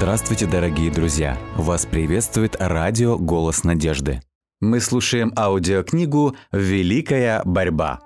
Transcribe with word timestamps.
Здравствуйте, 0.00 0.46
дорогие 0.46 0.90
друзья! 0.90 1.36
Вас 1.58 1.84
приветствует 1.84 2.56
радио 2.58 3.18
«Голос 3.18 3.64
надежды». 3.64 4.22
Мы 4.58 4.80
слушаем 4.80 5.30
аудиокнигу 5.36 6.36
«Великая 6.52 7.42
борьба». 7.44 8.00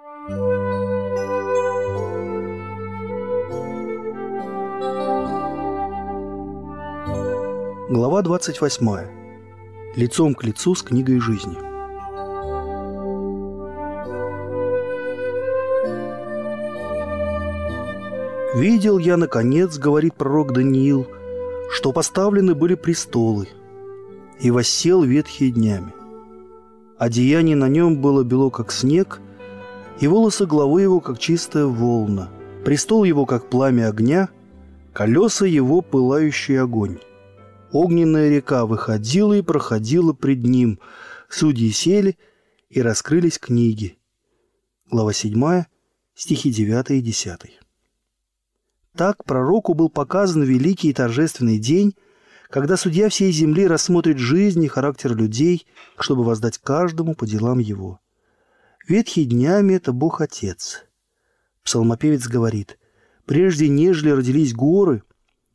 Глава 7.89 8.23
28. 8.23 9.95
Лицом 9.95 10.35
к 10.35 10.43
лицу 10.43 10.75
с 10.75 10.83
книгой 10.83 11.21
жизни. 11.21 11.57
«Видел 18.59 18.99
я, 18.99 19.17
наконец,— 19.17 19.79
говорит 19.79 20.17
пророк 20.17 20.53
Даниил,— 20.53 21.07
что 21.75 21.93
поставлены 21.93 22.55
были 22.55 22.77
престолы, 22.77 23.49
и 24.39 24.53
воссел 24.53 25.03
ветхие 25.03 25.51
днями. 25.51 25.93
Одеяние 26.99 27.57
на 27.57 27.69
нем 27.69 28.01
было 28.01 28.23
бело, 28.23 28.51
как 28.51 28.71
снег, 28.71 29.21
и 29.99 30.07
волосы 30.07 30.47
головы 30.47 30.83
его, 30.83 31.01
как 31.01 31.19
чистая 31.19 31.65
волна, 31.65 32.31
престол 32.65 33.03
его, 33.03 33.27
как 33.27 33.51
пламя 33.51 33.89
огня, 33.89 34.29
колеса 34.93 35.47
его, 35.47 35.81
пылающий 35.81 36.61
огонь. 36.61 37.01
Огненная 37.73 38.31
река 38.31 38.67
выходила 38.67 39.33
и 39.33 39.43
проходила 39.43 40.13
пред 40.13 40.45
ним, 40.45 40.79
судьи 41.29 41.71
сели, 41.73 42.17
и 42.71 42.83
раскрылись 42.83 43.41
книги. 43.41 43.99
Глава 44.89 45.13
7, 45.13 45.65
стихи 46.15 46.53
9 46.53 46.91
и 46.93 47.01
10. 47.01 47.64
Так 48.97 49.25
пророку 49.25 49.75
был 49.75 49.89
показан 49.89 50.43
великий 50.45 50.91
и 50.91 50.93
торжественный 50.93 51.59
день, 51.59 51.97
когда 52.49 52.77
судья 52.77 53.09
всей 53.09 53.33
земли 53.33 53.67
рассмотрит 53.67 54.19
жизнь 54.19 54.63
и 54.63 54.69
характер 54.69 55.17
людей, 55.17 55.67
чтобы 55.99 56.23
воздать 56.23 56.59
каждому 56.59 57.15
по 57.15 57.27
делам 57.27 57.59
его. 57.59 58.01
Ветхий 58.87 59.25
днями— 59.25 59.75
это 59.75 59.93
Бог 59.93 60.21
Отец. 60.21 60.85
Псалмопевец 61.65 62.29
говорит, 62.29 62.79
«Прежде 63.25 63.69
нежели 63.69 64.11
родились 64.11 64.55
горы, 64.55 65.03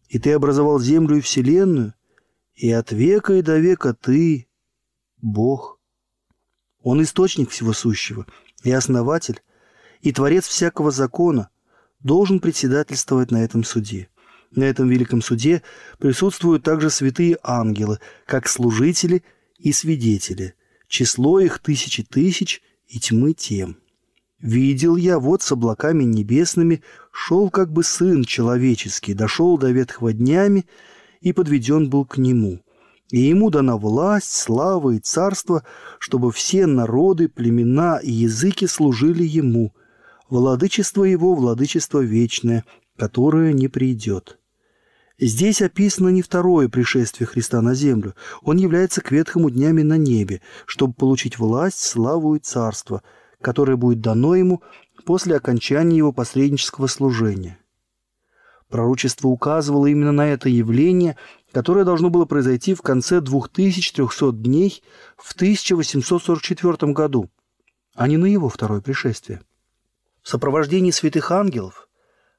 и 0.09 0.19
ты 0.19 0.33
образовал 0.33 0.79
землю 0.79 1.17
и 1.17 1.21
вселенную, 1.21 1.93
и 2.55 2.71
от 2.71 2.91
века 2.91 3.35
и 3.35 3.41
до 3.41 3.57
века 3.57 3.93
ты— 3.93 4.49
Бог». 5.21 5.79
Он 6.81 7.01
источник 7.03 7.51
всего 7.51 7.71
сущего 7.71 8.25
и 8.63 8.71
основатель, 8.71 9.41
и 10.01 10.11
творец 10.11 10.45
всякого 10.45 10.91
закона— 10.91 11.49
должен 12.02 12.39
председательствовать 12.39 13.31
на 13.31 13.44
этом 13.44 13.64
суде. 13.64 14.09
На 14.52 14.64
этом 14.64 14.89
великом 14.89 15.22
суде 15.22 15.61
присутствуют 16.00 16.64
также 16.64 16.89
святые 16.89 17.38
ангелы, 17.44 18.00
как 18.25 18.47
служители 18.47 19.23
и 19.58 19.72
свидетели. 19.72 20.56
Число 20.88 21.39
их 21.39 21.59
тысячи 21.59 22.03
тысяч 22.03 22.61
и 22.88 23.00
тьмы 23.00 23.33
тем. 23.33 23.78
Видел 24.39 24.95
я, 24.95 25.19
вот 25.19 25.44
с 25.44 25.52
облаками 25.52 26.03
небесными 26.03 26.81
шел 27.11 27.50
как 27.50 27.72
бы 27.72 27.83
сын 27.83 28.23
человеческий, 28.23 29.13
дошел 29.13 29.58
до 29.58 29.69
ветхого 29.69 30.13
днями 30.13 30.66
и 31.19 31.34
подведен 31.34 31.89
был 31.89 32.06
к 32.06 32.17
нему. 32.17 32.61
И 33.11 33.19
ему 33.19 33.50
дана 33.50 33.75
власть, 33.75 34.31
слава 34.31 34.91
и 34.91 35.00
царство, 35.00 35.66
чтобы 36.00 36.31
все 36.31 36.66
народы, 36.66 37.28
племена 37.28 37.97
и 37.97 38.11
языки 38.11 38.66
служили 38.66 39.23
ему– 39.23 39.75
Владычество 40.30 41.05
его– 41.05 41.33
владычество 41.35 42.02
вечное, 42.02 42.63
которое 42.97 43.52
не 43.52 43.67
придет. 43.67 44.38
Здесь 45.17 45.62
описано 45.62 46.09
не 46.09 46.22
второе 46.22 46.69
пришествие 46.69 47.25
Христа 47.25 47.62
на 47.62 47.73
землю. 47.73 48.13
Он 48.44 48.57
является 48.57 49.01
к 49.01 49.12
ветхому 49.12 49.50
днями 49.50 49.81
на 49.81 49.97
небе, 49.97 50.41
чтобы 50.67 50.94
получить 50.94 51.40
власть, 51.40 51.79
славу 51.79 52.35
и 52.35 52.40
царство, 52.40 53.01
которое 53.41 53.75
будет 53.75 54.01
дано 54.01 54.35
ему 54.35 54.62
после 55.03 55.35
окончания 55.35 55.97
его 55.97 56.13
посреднического 56.13 56.85
служения. 56.85 57.57
Пророчество 58.69 59.29
указывало 59.29 59.88
именно 59.88 60.11
на 60.11 60.28
это 60.28 60.47
явление, 60.47 61.17
которое 61.51 61.85
должно 61.85 62.11
было 62.11 62.25
произойти 62.25 62.75
в 62.75 62.84
конце 62.84 63.19
2300 63.19 64.31
дней 64.34 64.84
в 65.17 65.34
1844 65.34 66.94
году, 66.94 67.31
а 67.96 68.07
не 68.07 68.17
на 68.17 68.28
его 68.28 68.47
второе 68.47 68.79
пришествие. 68.79 69.41
В 70.29 70.31
сопровождении 70.31 70.91
святых 70.91 71.31
ангелов 71.31 71.90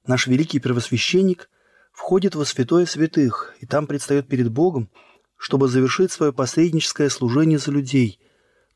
наш 0.06 0.28
великий 0.28 0.61
первосвященник 0.61 1.51
входит 1.91 2.37
во 2.37 2.45
святое 2.45 2.87
святых 2.87 3.56
и 3.59 3.67
там 3.67 3.89
предстает 3.89 4.28
перед 4.28 4.49
Богом, 4.49 4.91
чтобы 5.37 5.67
завершить 5.67 6.12
свое 6.12 6.33
посредническое 6.33 7.11
служение 7.11 7.59
за 7.59 7.73
людей, 7.73 8.21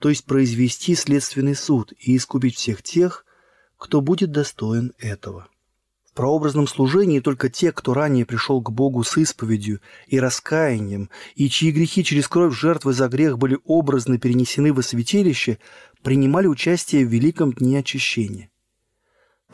то 0.01 0.09
есть 0.09 0.25
произвести 0.25 0.97
следственный 0.97 1.55
суд 1.55 1.93
и 1.97 2.17
искупить 2.17 2.57
всех 2.57 2.83
тех, 2.83 3.25
кто 3.79 4.01
будет 4.01 4.33
достоин 4.33 4.93
этого. 4.99 5.47
В 6.11 6.13
прообразном 6.13 6.67
служении 6.67 7.21
только 7.21 7.49
те, 7.49 7.71
кто 7.71 7.95
ранее 7.95 8.27
пришел 8.27 8.61
к 8.61 8.73
Богу 8.73 9.05
с 9.05 9.17
исповедью 9.17 9.81
и 10.09 10.19
раскаянием, 10.19 11.09
и 11.37 11.49
чьи 11.49 11.71
грехи 11.71 12.03
через 12.03 12.27
кровь 12.27 12.59
жертвы 12.59 12.93
за 12.93 13.07
грех 13.07 13.39
были 13.39 13.61
образно 13.65 14.19
перенесены 14.19 14.73
во 14.73 14.83
святилище, 14.83 15.61
принимали 16.03 16.49
участие 16.49 17.07
в 17.07 17.11
великом 17.11 17.53
дне 17.53 17.79
очищения 17.79 18.51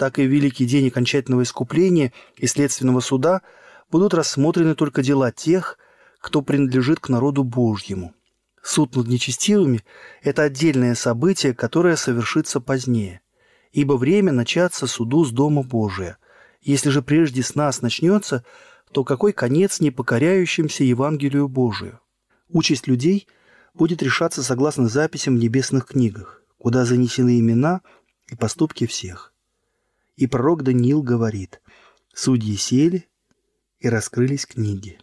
так 0.01 0.19
и 0.19 0.25
великий 0.25 0.65
день 0.65 0.89
окончательного 0.89 1.43
искупления 1.43 2.15
и 2.39 2.47
следственного 2.47 3.01
суда 3.01 3.43
будут 3.91 4.15
рассмотрены 4.15 4.75
только 4.75 5.03
дела 5.03 5.31
тех, 5.31 5.77
кто 6.21 6.41
принадлежит 6.41 7.01
к 7.01 7.11
народу 7.11 7.45
Божьему. 7.45 8.15
Суд 8.63 8.97
над 8.97 9.09
нечестивыми– 9.09 9.85
это 10.23 10.45
отдельное 10.45 10.95
событие, 10.95 11.53
которое 11.53 11.97
совершится 11.97 12.63
позднее, 12.63 13.21
ибо 13.73 13.93
время 13.99 14.33
начаться 14.33 14.87
суду 14.87 15.27
с 15.27 15.33
Дома 15.33 15.63
Божия. 15.63 16.17
Если 16.63 16.89
же 16.89 17.03
прежде 17.03 17.43
с 17.43 17.55
нас 17.55 17.83
начнется, 17.83 18.43
то 18.93 19.05
какой 19.05 19.35
конец 19.35 19.81
непокоряющимся 19.81 20.83
Евангелию 20.83 21.47
Божию? 21.47 22.01
Участь 22.49 22.87
людей 22.87 23.29
будет 23.75 24.03
решаться 24.03 24.43
согласно 24.43 24.89
записям 24.89 25.37
в 25.37 25.41
небесных 25.41 25.85
книгах, 25.85 26.43
куда 26.57 26.87
занесены 26.87 27.39
имена 27.39 27.83
и 28.29 28.35
поступки 28.35 28.87
всех. 28.87 29.30
И 30.21 30.27
пророк 30.27 30.63
Даниил 30.65 31.03
говорит, 31.03 31.63
«Судьи 32.13 32.55
сели, 32.55 33.09
и 33.79 33.89
раскрылись 33.89 34.45
книги». 34.45 34.99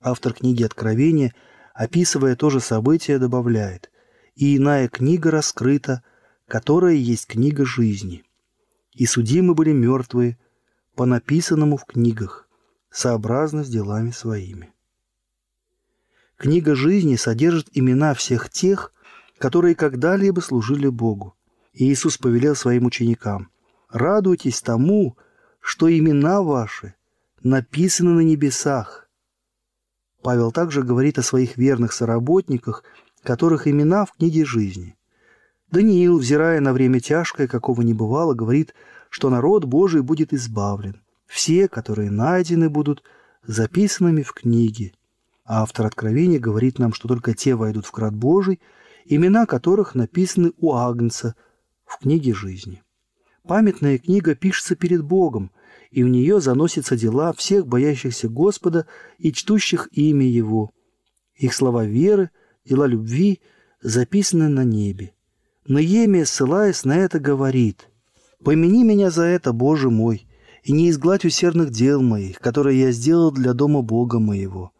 Автор 0.00 0.32
книги 0.32 0.62
Откровения, 0.62 1.34
описывая 1.74 2.36
то 2.36 2.48
же 2.48 2.60
событие, 2.60 3.18
добавляет, 3.18 3.90
«И 4.34 4.56
иная 4.56 4.88
книга 4.88 5.30
раскрыта, 5.30 6.02
которая 6.48 6.94
есть 6.94 7.26
книга 7.26 7.66
жизни. 7.66 8.24
И 8.94 9.04
судимы 9.04 9.54
были 9.54 9.72
мертвые 9.72 10.38
по 10.94 11.04
написанному 11.04 11.76
в 11.76 11.84
книгах, 11.84 12.48
сообразно 12.90 13.62
с 13.62 13.68
делами 13.68 14.10
своими». 14.10 14.72
Книга 16.38 16.74
жизни 16.74 17.16
содержит 17.16 17.68
имена 17.74 18.14
всех 18.14 18.48
тех, 18.48 18.94
которые 19.36 19.74
когда-либо 19.74 20.40
служили 20.40 20.88
Богу. 20.88 21.36
И 21.74 21.92
Иисус 21.92 22.16
повелел 22.16 22.54
своим 22.56 22.86
ученикам– 22.86 23.50
радуйтесь 23.88 24.62
тому, 24.62 25.16
что 25.60 25.90
имена 25.90 26.42
ваши 26.42 26.94
написаны 27.42 28.10
на 28.12 28.20
небесах. 28.20 29.08
Павел 30.22 30.50
также 30.52 30.82
говорит 30.82 31.18
о 31.18 31.22
своих 31.22 31.56
верных 31.56 31.92
соработниках, 31.92 32.82
которых 33.22 33.68
имена 33.68 34.04
в 34.04 34.12
книге 34.12 34.44
жизни. 34.44 34.96
Даниил, 35.70 36.18
взирая 36.18 36.60
на 36.60 36.72
время 36.72 37.00
тяжкое, 37.00 37.48
какого 37.48 37.82
не 37.82 37.94
бывало, 37.94 38.34
говорит, 38.34 38.74
что 39.10 39.30
народ 39.30 39.64
Божий 39.64 40.02
будет 40.02 40.32
избавлен. 40.32 41.02
Все, 41.26 41.68
которые 41.68 42.10
найдены, 42.10 42.70
будут 42.70 43.02
записанными 43.44 44.22
в 44.22 44.32
книге. 44.32 44.92
А 45.44 45.62
автор 45.62 45.86
Откровения 45.86 46.38
говорит 46.38 46.78
нам, 46.78 46.92
что 46.92 47.08
только 47.08 47.34
те 47.34 47.54
войдут 47.54 47.86
в 47.86 47.92
крат 47.92 48.14
Божий, 48.14 48.60
имена 49.04 49.46
которых 49.46 49.94
написаны 49.94 50.52
у 50.58 50.74
Агнца 50.74 51.34
в 51.84 51.98
книге 51.98 52.34
жизни. 52.34 52.82
Памятная 53.48 53.98
книга 53.98 54.34
пишется 54.34 54.74
перед 54.74 55.04
Богом, 55.04 55.52
и 55.92 56.02
в 56.02 56.08
нее 56.08 56.40
заносятся 56.40 56.96
дела 56.96 57.32
всех 57.32 57.66
боящихся 57.66 58.28
Господа 58.28 58.86
и 59.18 59.32
чтущих 59.32 59.88
имя 59.92 60.26
Его. 60.26 60.72
Их 61.36 61.54
слова 61.54 61.84
веры, 61.84 62.30
дела 62.64 62.86
любви 62.86 63.40
записаны 63.80 64.48
на 64.48 64.64
небе. 64.64 65.12
Но 65.66 65.78
Емия, 65.78 66.24
ссылаясь 66.24 66.84
на 66.84 66.96
это, 66.96 67.20
говорит, 67.20 67.88
«Помяни 68.42 68.82
меня 68.82 69.10
за 69.10 69.22
это, 69.22 69.52
Боже 69.52 69.90
мой, 69.90 70.26
и 70.64 70.72
не 70.72 70.90
изгладь 70.90 71.24
усердных 71.24 71.70
дел 71.70 72.02
моих, 72.02 72.40
которые 72.40 72.80
я 72.80 72.90
сделал 72.90 73.30
для 73.30 73.52
дома 73.52 73.82
Бога 73.82 74.18
моего». 74.18 74.72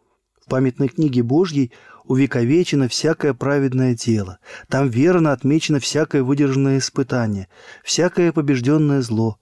В 0.45 0.49
памятной 0.51 0.89
книге 0.89 1.23
Божьей 1.23 1.73
увековечено 2.07 2.89
всякое 2.89 3.35
праведное 3.35 3.95
дело. 3.95 4.39
Там 4.69 4.89
верно 4.89 5.33
отмечено 5.33 5.81
всякое 5.81 6.23
выдержанное 6.23 6.79
испытание, 6.79 7.49
всякое 7.85 8.33
побежденное 8.33 9.03
зло, 9.03 9.39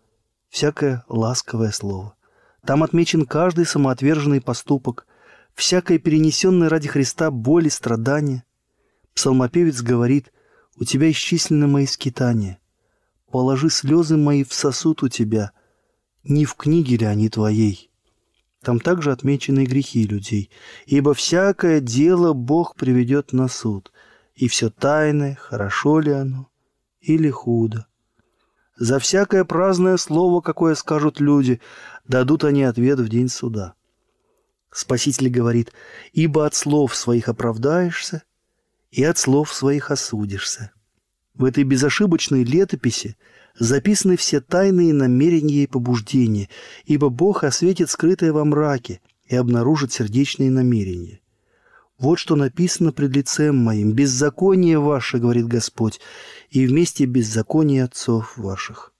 всякое 0.48 1.04
ласковое 1.08 1.70
слово. 1.70 2.14
Там 2.66 2.82
отмечен 2.82 3.26
каждый 3.26 3.66
самоотверженный 3.66 4.40
поступок, 4.40 5.06
всякое 5.54 5.98
перенесенное 5.98 6.68
ради 6.68 6.88
Христа 6.88 7.30
боль 7.30 7.66
и 7.66 7.70
страдания. 7.70 8.44
Псалмопевец 9.14 9.82
говорит, 9.82 10.32
«У 10.76 10.84
тебя 10.84 11.10
исчислены 11.10 11.66
мои 11.66 11.86
скитания. 11.86 12.58
Положи 13.30 13.68
слезы 13.68 14.16
мои 14.16 14.42
в 14.42 14.52
сосуд 14.54 15.02
у 15.02 15.08
тебя. 15.08 15.52
Не 16.24 16.44
в 16.44 16.54
книге 16.54 16.96
ли 16.96 17.06
они 17.06 17.28
твоей?» 17.28 17.90
Там 18.64 18.80
также 18.80 19.12
отмечены 19.12 19.66
грехи 19.66 20.04
людей. 20.04 20.50
«Ибо 20.86 21.12
всякое 21.12 21.80
дело 21.80 22.32
Бог 22.32 22.76
приведет 22.76 23.34
на 23.34 23.46
суд, 23.46 23.92
и 24.34 24.48
все 24.48 24.70
тайное, 24.70 25.34
хорошо 25.34 26.00
ли 26.00 26.12
оно 26.12 26.48
или 27.02 27.28
худо. 27.28 27.86
За 28.78 28.98
всякое 28.98 29.44
праздное 29.44 29.98
слово, 29.98 30.40
какое 30.40 30.74
скажут 30.76 31.20
люди, 31.20 31.60
дадут 32.08 32.42
они 32.44 32.64
ответ 32.64 32.98
в 32.98 33.08
день 33.08 33.28
суда». 33.28 33.74
Спаситель 34.72 35.28
говорит, 35.28 35.70
«Ибо 36.14 36.46
от 36.46 36.54
слов 36.54 36.96
своих 36.96 37.28
оправдаешься, 37.28 38.22
и 38.90 39.04
от 39.04 39.18
слов 39.18 39.52
своих 39.52 39.90
осудишься». 39.90 40.72
В 41.34 41.44
этой 41.44 41.64
безошибочной 41.64 42.44
летописи– 42.44 43.18
записаны 43.58 44.16
все 44.16 44.40
тайные 44.40 44.92
намерения 44.92 45.64
и 45.64 45.66
побуждения, 45.66 46.48
ибо 46.84 47.08
Бог 47.08 47.44
осветит 47.44 47.90
скрытое 47.90 48.32
во 48.32 48.44
мраке 48.44 49.00
и 49.26 49.36
обнаружит 49.36 49.92
сердечные 49.92 50.50
намерения. 50.50 51.20
Вот 51.98 52.18
что 52.18 52.34
написано 52.34 52.92
пред 52.92 53.14
лицем 53.14 53.56
моим. 53.56 53.92
«Беззаконие 53.92 54.80
ваше,— 54.80 55.18
говорит 55.20 55.46
Господь,— 55.46 56.00
и 56.50 56.66
вместе 56.66 57.04
беззаконие 57.04 57.84
отцов 57.84 58.36
ваших». 58.36 58.92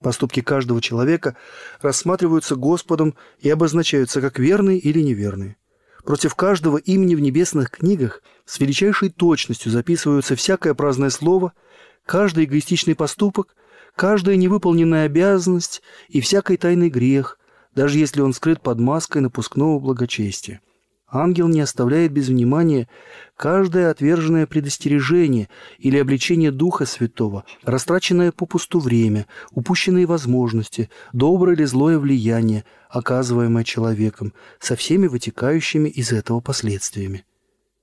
Поступки 0.00 0.40
каждого 0.40 0.80
человека 0.80 1.36
рассматриваются 1.80 2.54
Господом 2.54 3.16
и 3.40 3.50
обозначаются 3.50 4.20
как 4.20 4.38
верные 4.38 4.78
или 4.78 5.00
неверные. 5.00 5.56
Против 6.04 6.36
каждого 6.36 6.76
имени 6.76 7.16
в 7.16 7.20
небесных 7.20 7.70
книгах 7.70 8.22
с 8.44 8.60
величайшей 8.60 9.10
точностью 9.10 9.72
записываются 9.72 10.36
всякое 10.36 10.74
праздное 10.74 11.10
слово– 11.10 11.52
каждый 12.06 12.44
эгоистичный 12.44 12.94
поступок, 12.94 13.54
каждая 13.94 14.36
невыполненная 14.36 15.06
обязанность 15.06 15.82
и 16.08 16.20
всякий 16.20 16.56
тайный 16.56 16.88
грех, 16.88 17.38
даже 17.74 17.98
если 17.98 18.22
он 18.22 18.32
скрыт 18.32 18.62
под 18.62 18.78
маской 18.80 19.20
напускного 19.20 19.78
благочестия. 19.78 20.60
Ангел 21.08 21.46
не 21.46 21.60
оставляет 21.60 22.10
без 22.10 22.28
внимания 22.28 22.88
каждое 23.36 23.90
отверженное 23.90 24.46
предостережение 24.46 25.48
или 25.78 25.98
обличение 25.98 26.50
Духа 26.50 26.84
Святого, 26.84 27.44
растраченное 27.62 28.32
попусту 28.32 28.80
время, 28.80 29.26
упущенные 29.52 30.06
возможности, 30.06 30.90
доброе 31.12 31.54
или 31.54 31.64
злое 31.64 31.98
влияние, 31.98 32.64
оказываемое 32.90 33.62
человеком, 33.62 34.32
со 34.58 34.74
всеми 34.74 35.06
вытекающими 35.06 35.88
из 35.88 36.10
этого 36.10 36.40
последствиями. 36.40 37.24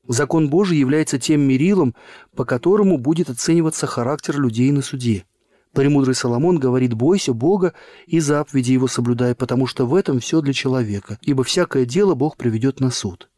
Закон 0.07 0.49
Божий 0.49 0.77
является 0.77 1.17
тем 1.17 1.41
мерилом, 1.41 1.95
по 2.35 2.43
которому 2.43 2.97
будет 2.97 3.29
оцениваться 3.29 3.87
характер 3.87 4.39
людей 4.39 4.71
на 4.71 4.81
суде. 4.81 5.25
Премудрый 5.71 6.13
Соломон 6.13 6.59
говорит 6.59 6.93
«бойся 6.93 7.33
Бога 7.33 7.73
и 8.05 8.19
заповеди 8.19 8.73
Его 8.73 8.87
соблюдай, 8.87 9.33
потому 9.33 9.65
что 9.65 9.87
в 9.87 9.95
этом 9.95 10.19
все 10.19 10.41
для 10.41 10.53
человека, 10.53 11.17
ибо 11.21 11.43
всякое 11.43 11.85
дело 11.85 12.15
Бог 12.15 12.37
приведет 12.37 12.79
на 12.79 12.91
суд». 12.91 13.29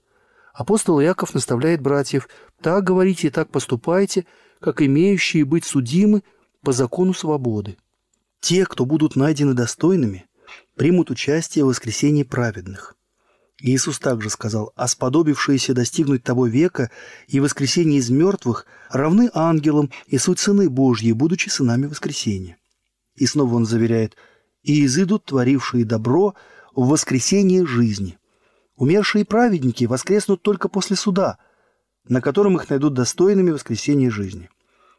Апостол 0.53 1.01
Иаков 1.01 1.33
наставляет 1.33 1.81
братьев 1.81 2.27
«так 2.61 2.83
говорите 2.83 3.27
и 3.27 3.29
так 3.29 3.49
поступайте, 3.49 4.25
как 4.59 4.81
имеющие 4.81 5.45
быть 5.45 5.65
судимы 5.65 6.23
по 6.61 6.71
закону 6.71 7.13
свободы». 7.13 7.77
Те, 8.39 8.65
кто 8.65 8.85
будут 8.85 9.15
найдены 9.15 9.53
достойными, 9.53 10.25
примут 10.75 11.09
участие 11.11 11.63
в 11.63 11.67
воскресении 11.67 12.23
праведных– 12.23 12.95
Иисус 13.59 13.99
также 13.99 14.29
сказал, 14.29 14.73
«А 14.75 14.87
сподобившиеся 14.87 15.73
достигнуть 15.73 16.23
того 16.23 16.47
века 16.47 16.91
и 17.27 17.39
воскресения 17.39 17.99
из 17.99 18.09
мертвых 18.09 18.65
равны 18.89 19.29
ангелам 19.33 19.91
и 20.07 20.17
суть 20.17 20.39
сыны 20.39 20.69
Божьи, 20.69 21.11
будучи 21.13 21.49
сынами 21.49 21.85
воскресения». 21.85 22.57
И 23.15 23.25
снова 23.25 23.55
он 23.55 23.65
заверяет, 23.65 24.17
«И 24.61 24.85
изыдут 24.85 25.25
творившие 25.25 25.85
добро 25.85 26.35
в 26.73 26.89
воскресении 26.89 27.63
жизни». 27.63 28.17
Умершие 28.75 29.23
праведники 29.23 29.85
воскреснут 29.85 30.41
только 30.41 30.67
после 30.67 30.97
суда, 30.97 31.37
на 32.09 32.19
котором 32.19 32.57
их 32.57 32.69
найдут 32.69 32.93
достойными 32.93 33.51
воскресения 33.51 34.11
жизни. 34.11 34.49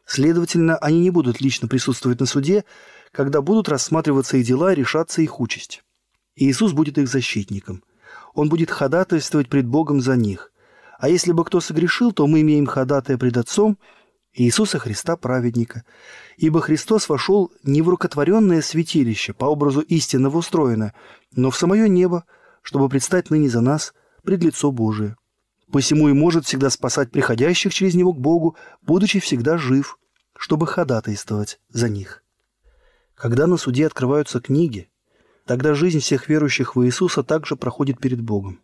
Следовательно, 0.03 0.77
они 0.77 0.99
не 0.99 1.11
будут 1.11 1.41
лично 1.41 1.67
присутствовать 1.67 2.19
на 2.19 2.25
суде, 2.25 2.65
когда 3.11 3.43
будут 3.43 3.69
рассматриваться 3.69 4.37
их 4.37 4.47
дела 4.47 4.73
и 4.73 4.77
решаться 4.77 5.21
их 5.21 5.39
участь. 5.39 5.83
Иисус 6.35 6.73
будет 6.73 6.97
их 6.97 7.07
защитником– 7.07 7.83
он 8.37 8.49
будет 8.49 8.69
ходатайствовать 8.69 9.49
пред 9.49 9.65
Богом 9.65 9.99
за 9.99 10.15
них. 10.15 10.51
А 10.99 11.09
если 11.09 11.31
бы 11.31 11.43
кто 11.43 11.59
согрешил, 11.59 12.11
то 12.11 12.27
мы 12.27 12.41
имеем 12.41 12.67
ходатая 12.67 13.17
пред 13.17 13.35
Отцом 13.35 13.79
Иисуса 14.31 14.77
Христа 14.77 15.17
праведника. 15.17 15.83
Ибо 16.37 16.61
Христос 16.61 17.09
вошел 17.09 17.51
не 17.63 17.81
в 17.81 17.89
рукотворенное 17.89 18.61
святилище, 18.61 19.33
по 19.33 19.45
образу 19.45 19.81
истинного 19.81 20.37
устроено, 20.37 20.93
но 21.35 21.49
в 21.49 21.57
самое 21.57 21.89
небо, 21.89 22.25
чтобы 22.61 22.89
предстать 22.89 23.31
ныне 23.31 23.49
за 23.49 23.61
нас 23.61 23.95
пред 24.23 24.43
лицо 24.43 24.71
Божие. 24.71 25.15
Посему 25.71 26.07
и 26.07 26.13
может 26.13 26.45
всегда 26.45 26.69
спасать 26.69 27.09
приходящих 27.09 27.73
через 27.73 27.95
Него 27.95 28.13
к 28.13 28.19
Богу, 28.19 28.55
будучи 28.83 29.19
всегда 29.19 29.57
жив, 29.57 29.97
чтобы 30.37 30.67
ходатайствовать 30.67 31.59
за 31.69 31.89
них. 31.89 32.23
Когда 33.15 33.47
на 33.47 33.57
суде 33.57 33.87
открываются 33.87 34.39
книги, 34.39 34.89
Тогда 35.47 35.73
жизнь 35.73 36.01
всех 36.01 36.27
верующих 36.27 36.75
в 36.75 36.85
Иисуса 36.85 37.23
также 37.23 37.55
проходит 37.55 37.99
перед 37.99 38.19
Богом. 38.19 38.59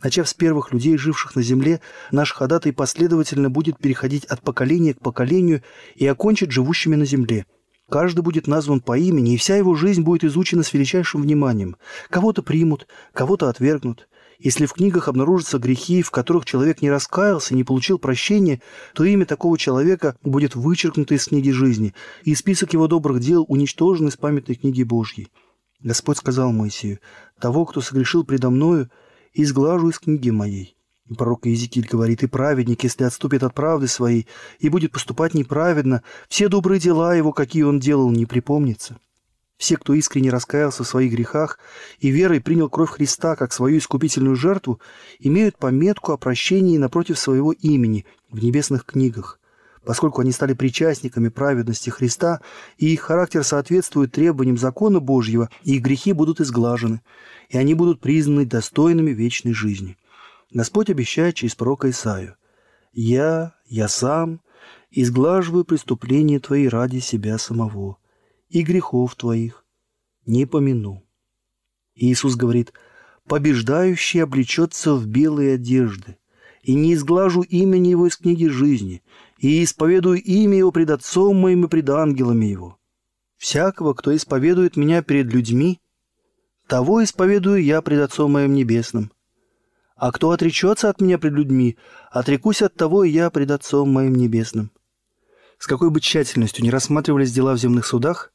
Начав 0.00 0.28
с 0.28 0.32
первых 0.32 0.72
людей, 0.72 0.96
живших 0.96 1.34
на 1.34 1.42
земле, 1.42 1.80
наш 2.12 2.32
ходатай 2.32 2.72
последовательно 2.72 3.50
будет 3.50 3.78
переходить 3.78 4.24
от 4.26 4.40
поколения 4.40 4.94
к 4.94 5.00
поколению 5.00 5.62
и 5.96 6.06
окончить 6.06 6.52
живущими 6.52 6.94
на 6.94 7.04
земле. 7.04 7.46
Каждый 7.90 8.20
будет 8.20 8.46
назван 8.46 8.80
по 8.80 8.96
имени, 8.96 9.34
и 9.34 9.36
вся 9.36 9.56
его 9.56 9.74
жизнь 9.74 10.02
будет 10.02 10.22
изучена 10.22 10.62
с 10.62 10.72
величайшим 10.72 11.22
вниманием. 11.22 11.76
Кого-то 12.08 12.42
примут, 12.42 12.86
кого-то 13.12 13.48
отвергнут. 13.48 14.08
Если 14.38 14.66
в 14.66 14.72
книгах 14.72 15.08
обнаружатся 15.08 15.58
грехи, 15.58 16.00
в 16.00 16.12
которых 16.12 16.44
человек 16.44 16.80
не 16.80 16.90
раскаялся, 16.90 17.56
не 17.56 17.64
получил 17.64 17.98
прощения, 17.98 18.62
то 18.94 19.04
имя 19.04 19.26
такого 19.26 19.58
человека 19.58 20.16
будет 20.22 20.54
вычеркнуто 20.54 21.14
из 21.14 21.26
книги 21.26 21.50
жизни, 21.50 21.92
и 22.22 22.36
список 22.36 22.72
его 22.72 22.86
добрых 22.86 23.18
дел 23.18 23.44
уничтожен 23.48 24.06
из 24.06 24.16
памятной 24.16 24.54
книги 24.54 24.84
Божьей. 24.84 25.28
Господь 25.82 26.18
сказал 26.18 26.52
Моисею, 26.52 27.00
«Того, 27.40 27.64
кто 27.64 27.80
согрешил 27.80 28.22
предо 28.24 28.50
мною, 28.50 28.90
изглажу 29.32 29.88
из 29.88 29.98
книги 29.98 30.30
моей». 30.30 30.76
И 31.08 31.14
пророк 31.14 31.46
Иезекииль 31.46 31.88
говорит, 31.88 32.22
«И 32.22 32.26
праведник, 32.26 32.84
если 32.84 33.04
отступит 33.04 33.42
от 33.42 33.54
правды 33.54 33.88
своей 33.88 34.26
и 34.58 34.68
будет 34.68 34.92
поступать 34.92 35.32
неправедно, 35.32 36.02
все 36.28 36.48
добрые 36.48 36.80
дела 36.80 37.14
его, 37.14 37.32
какие 37.32 37.62
он 37.62 37.80
делал, 37.80 38.10
не 38.10 38.26
припомнится». 38.26 38.98
Все, 39.56 39.76
кто 39.76 39.92
искренне 39.92 40.30
раскаялся 40.30 40.84
в 40.84 40.88
своих 40.88 41.12
грехах 41.12 41.58
и 41.98 42.08
верой 42.08 42.40
принял 42.40 42.70
кровь 42.70 42.90
Христа 42.90 43.36
как 43.36 43.52
свою 43.52 43.78
искупительную 43.78 44.34
жертву, 44.34 44.80
имеют 45.18 45.58
пометку 45.58 46.12
о 46.12 46.16
прощении 46.16 46.78
напротив 46.78 47.18
своего 47.18 47.52
имени 47.52 48.06
в 48.30 48.42
небесных 48.42 48.86
книгах 48.86 49.39
поскольку 49.84 50.20
они 50.20 50.32
стали 50.32 50.52
причастниками 50.52 51.28
праведности 51.28 51.90
Христа, 51.90 52.40
и 52.76 52.92
их 52.92 53.00
характер 53.00 53.44
соответствует 53.44 54.12
требованиям 54.12 54.58
закона 54.58 55.00
Божьего, 55.00 55.48
и 55.62 55.76
их 55.76 55.82
грехи 55.82 56.12
будут 56.12 56.40
изглажены, 56.40 57.00
и 57.48 57.56
они 57.56 57.74
будут 57.74 58.00
признаны 58.00 58.44
достойными 58.44 59.10
вечной 59.10 59.52
жизни. 59.52 59.96
Господь 60.52 60.90
обещает 60.90 61.36
через 61.36 61.54
пророка 61.54 61.90
Исаию, 61.90 62.36
«Я, 62.92 63.54
я 63.66 63.88
сам, 63.88 64.40
изглаживаю 64.90 65.64
преступления 65.64 66.40
твои 66.40 66.66
ради 66.66 66.98
себя 66.98 67.38
самого, 67.38 67.98
и 68.48 68.62
грехов 68.62 69.14
твоих 69.14 69.64
не 70.26 70.44
помяну». 70.46 71.04
Иисус 71.94 72.34
говорит, 72.34 72.72
«Побеждающий 73.26 74.22
облечется 74.24 74.94
в 74.94 75.06
белые 75.06 75.54
одежды, 75.54 76.16
и 76.62 76.74
не 76.74 76.94
изглажу 76.94 77.42
имени 77.42 77.88
его 77.88 78.06
из 78.06 78.16
книги 78.16 78.46
жизни, 78.46 79.02
и 79.40 79.64
исповедую 79.64 80.22
имя 80.22 80.58
Его 80.58 80.70
пред 80.70 80.90
Отцом 80.90 81.36
моим 81.36 81.64
и 81.64 81.68
пред 81.68 81.88
ангелами 81.88 82.44
Его. 82.44 82.78
Всякого, 83.38 83.94
кто 83.94 84.14
исповедует 84.14 84.76
Меня 84.76 85.02
перед 85.02 85.32
людьми, 85.32 85.80
того 86.66 87.02
исповедую 87.02 87.64
я 87.64 87.80
пред 87.80 88.02
Отцом 88.02 88.32
моим 88.32 88.52
Небесным. 88.52 89.10
А 89.96 90.12
кто 90.12 90.30
отречется 90.30 90.90
от 90.90 91.00
Меня 91.00 91.18
пред 91.18 91.32
людьми, 91.32 91.78
отрекусь 92.10 92.60
от 92.60 92.74
того 92.74 93.02
и 93.02 93.10
я 93.10 93.30
пред 93.30 93.50
Отцом 93.50 93.90
моим 93.90 94.14
Небесным». 94.14 94.70
С 95.58 95.66
какой 95.66 95.90
бы 95.90 96.00
тщательностью 96.00 96.62
не 96.62 96.70
рассматривались 96.70 97.32
дела 97.32 97.54
в 97.54 97.58
земных 97.58 97.86
судах, 97.86 98.32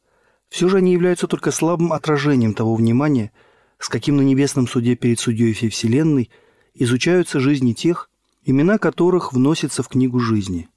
все 0.49 0.69
же 0.69 0.77
они 0.77 0.93
являются 0.93 1.27
только 1.27 1.51
слабым 1.51 1.93
отражением 1.93 2.53
того 2.53 2.75
внимания, 2.75 3.31
с 3.79 3.89
каким 3.89 4.17
на 4.17 4.21
небесном 4.21 4.67
суде 4.67 4.95
перед 4.95 5.19
судьей 5.19 5.53
всей 5.53 5.69
Вселенной 5.69 6.29
изучаются 6.73 7.39
жизни 7.39 7.73
тех, 7.73 8.09
имена 8.43 8.77
которых 8.77 9.33
вносятся 9.33 9.83
в 9.83 9.87
книгу 9.87 10.19
жизни– 10.19 10.67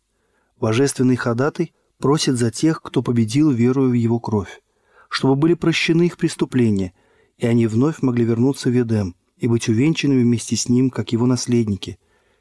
Божественный 0.61 1.17
ходатай 1.17 1.73
просит 1.99 2.37
за 2.37 2.51
тех, 2.51 2.83
кто 2.83 3.03
победил, 3.03 3.51
веруя 3.51 3.89
в 3.89 3.93
его 3.93 4.19
кровь, 4.19 4.61
чтобы 5.09 5.37
были 5.37 5.55
прощены 5.55 6.07
их 6.07 6.17
преступления, 6.17 6.93
и 7.37 7.47
они 7.47 7.67
вновь 7.67 8.03
могли 8.03 8.25
вернуться 8.25 8.71
в 8.71 8.73
Эдем, 8.73 9.15
и 9.37 9.47
быть 9.47 9.69
увенчанными 9.69 10.23
вместе 10.23 10.57
с 10.57 10.69
Ним, 10.69 10.91
как 10.91 11.13
Его 11.13 11.27
наследники, 11.27 11.99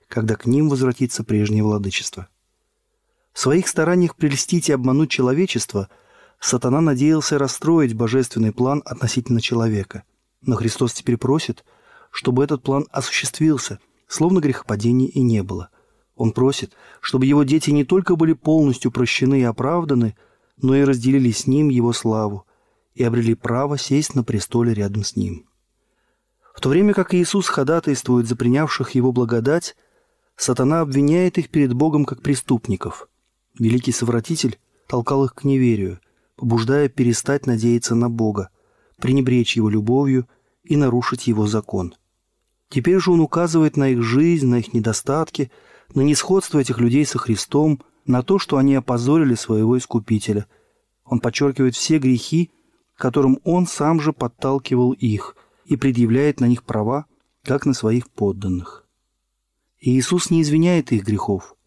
когда 0.07 0.35
к 0.35 0.45
ним 0.45 0.69
возвратится 0.69 1.23
прежнее 1.23 1.63
владычество. 1.63 2.27
В 3.33 3.39
своих 3.39 3.67
стараниях 3.67 4.15
прельстить 4.15 4.69
и 4.69 4.71
обмануть 4.71 5.11
человечество 5.11 5.89
сатана 6.39 6.81
надеялся 6.81 7.37
расстроить 7.37 7.93
божественный 7.93 8.51
план 8.51 8.81
относительно 8.85 9.41
человека. 9.41 10.03
Но 10.41 10.55
Христос 10.55 10.93
теперь 10.93 11.17
просит, 11.17 11.63
чтобы 12.09 12.43
этот 12.43 12.63
план 12.63 12.87
осуществился, 12.89 13.79
словно 14.07 14.39
грехопадения 14.39 15.07
и 15.07 15.21
не 15.21 15.43
было. 15.43 15.69
Он 16.17 16.31
просит, 16.31 16.73
чтобы 16.99 17.25
его 17.25 17.43
дети 17.43 17.69
не 17.69 17.85
только 17.85 18.15
были 18.15 18.33
полностью 18.33 18.91
прощены 18.91 19.39
и 19.39 19.43
оправданы, 19.43 20.15
но 20.61 20.75
и 20.75 20.83
разделили 20.83 21.31
с 21.31 21.47
ним 21.47 21.69
его 21.69 21.93
славу 21.93 22.45
и 22.95 23.03
обрели 23.03 23.35
право 23.35 23.77
сесть 23.77 24.15
на 24.15 24.23
престоле 24.23 24.73
рядом 24.73 25.03
с 25.03 25.15
ним. 25.15 25.45
В 26.53 26.59
то 26.59 26.69
время 26.69 26.93
как 26.93 27.13
Иисус 27.13 27.47
ходатайствует 27.47 28.27
за 28.27 28.35
принявших 28.35 28.91
его 28.91 29.11
благодать, 29.11 29.75
сатана 30.35 30.81
обвиняет 30.81 31.37
их 31.37 31.49
перед 31.49 31.73
Богом 31.73 32.03
как 32.03 32.21
преступников– 32.21 33.07
Великий 33.59 33.91
совратитель 33.91 34.59
толкал 34.87 35.25
их 35.25 35.33
к 35.33 35.43
неверию, 35.43 35.99
побуждая 36.35 36.89
перестать 36.89 37.47
надеяться 37.47 37.95
на 37.95 38.09
Бога, 38.09 38.49
пренебречь 38.97 39.55
Его 39.55 39.69
любовью 39.69 40.27
и 40.63 40.75
нарушить 40.75 41.27
Его 41.27 41.47
закон. 41.47 41.95
Теперь 42.69 42.99
же 42.99 43.11
он 43.11 43.21
указывает 43.21 43.77
на 43.77 43.89
их 43.89 44.03
жизнь, 44.03 44.47
на 44.47 44.59
их 44.59 44.73
недостатки, 44.73 45.51
на 45.93 46.01
несходство 46.01 46.59
этих 46.59 46.79
людей 46.79 47.05
со 47.05 47.17
Христом, 47.17 47.81
на 48.05 48.23
то, 48.23 48.39
что 48.39 48.57
они 48.57 48.75
опозорили 48.75 49.35
своего 49.35 49.77
Искупителя. 49.77 50.45
Он 51.03 51.19
подчеркивает 51.19 51.75
все 51.75 51.99
грехи, 51.99 52.51
которым 52.95 53.39
он 53.43 53.67
сам 53.67 53.99
же 53.99 54.13
подталкивал 54.13 54.91
их, 54.93 55.35
и 55.65 55.75
предъявляет 55.75 56.39
на 56.39 56.45
них 56.45 56.63
права, 56.63 57.05
как 57.43 57.65
на 57.65 57.73
своих 57.73 58.09
подданных. 58.09 58.85
И 59.79 59.97
Иисус 59.97 60.29
не 60.29 60.41
извиняет 60.41 60.91
их 60.91 61.03
грехов– 61.03 61.53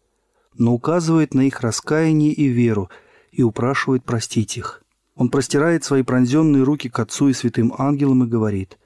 но 0.57 0.73
указывает 0.73 1.33
на 1.33 1.41
их 1.41 1.61
раскаяние 1.61 2.33
и 2.33 2.47
веру 2.47 2.89
и 3.31 3.43
упрашивает 3.43 4.03
простить 4.03 4.57
их. 4.57 4.83
Он 5.15 5.29
простирает 5.29 5.83
свои 5.83 6.03
пронзенные 6.03 6.63
руки 6.63 6.89
к 6.89 6.99
Отцу 6.99 7.29
и 7.29 7.33
святым 7.33 7.73
ангелам 7.77 8.23
и 8.23 8.27
говорит, 8.27 8.77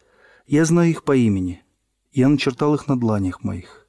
«Я 0.47 0.65
знаю 0.65 0.89
их 0.89 1.03
по 1.03 1.15
имени, 1.15 1.63
я 2.11 2.29
начертал 2.29 2.75
их 2.75 2.87
на 2.87 2.99
дланях 2.99 3.43
моих». 3.43 3.84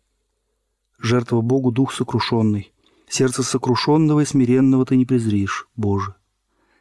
Жертва 0.98 1.40
Богу 1.42 1.72
дух 1.72 1.92
сокрушенный, 1.92 2.72
сердце 3.08 3.42
сокрушенного 3.42 4.20
и 4.20 4.24
смиренного 4.24 4.86
ты 4.86 4.96
не 4.96 5.04
презришь, 5.04 5.68
Боже. 5.76 6.14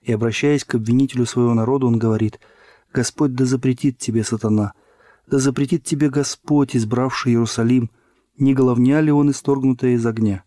И, 0.02 0.12
обращаясь 0.14 0.64
к 0.64 0.76
обвинителю 0.76 1.26
своего 1.26 1.54
народа, 1.54 1.86
он 1.88 2.00
говорит, 2.00 2.40
«Господь 2.94 3.34
да 3.34 3.46
запретит 3.46 3.98
тебе, 3.98 4.24
сатана, 4.24 4.74
да 5.28 5.40
запретит 5.40 5.84
тебе 5.84 6.10
Господь, 6.10 6.76
избравший 6.76 7.34
Иерусалим, 7.34 7.90
не 8.38 8.54
головня 8.54 9.02
ли 9.02 9.12
он 9.12 9.32
исторгнутая 9.32 9.92
из 9.92 10.06
огня?» 10.06 10.44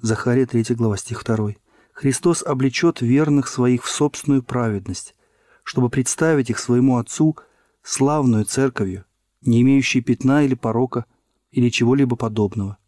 Захария 0.00 0.46
3 0.46 0.74
глава 0.74 0.96
стих 0.96 1.24
2. 1.24 1.54
Христос 1.92 2.42
облечет 2.42 3.00
верных 3.00 3.48
своих 3.48 3.84
в 3.84 3.90
собственную 3.90 4.42
праведность, 4.42 5.14
чтобы 5.62 5.90
представить 5.90 6.50
их 6.50 6.58
своему 6.58 6.98
Отцу 6.98 7.36
славную 7.82 8.44
церковью, 8.44 9.04
не 9.42 9.62
имеющей 9.62 10.00
пятна 10.00 10.44
или 10.44 10.54
порока, 10.54 11.04
или 11.50 11.68
чего-либо 11.68 12.16
подобного. 12.16 12.78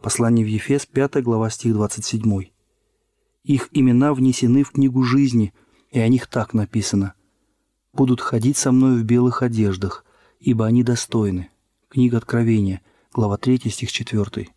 Послание 0.00 0.44
в 0.44 0.48
Ефес, 0.48 0.86
5 0.86 1.22
глава, 1.22 1.50
стих 1.50 1.72
27. 1.72 2.50
Их 3.44 3.68
имена 3.72 4.12
внесены 4.12 4.62
в 4.62 4.72
книгу 4.72 5.02
жизни, 5.02 5.52
и 5.90 5.98
о 5.98 6.08
них 6.08 6.26
так 6.26 6.52
написано. 6.54 7.14
«Будут 7.92 8.20
ходить 8.20 8.56
со 8.56 8.72
мной 8.72 8.98
в 9.00 9.04
белых 9.04 9.42
одеждах, 9.42 10.04
ибо 10.38 10.66
они 10.66 10.82
достойны». 10.82 11.50
Книга 11.88 12.18
Откровения, 12.18 12.82
глава 13.12 13.36
3, 13.38 13.70
стих 13.70 13.90
4. 13.90 14.48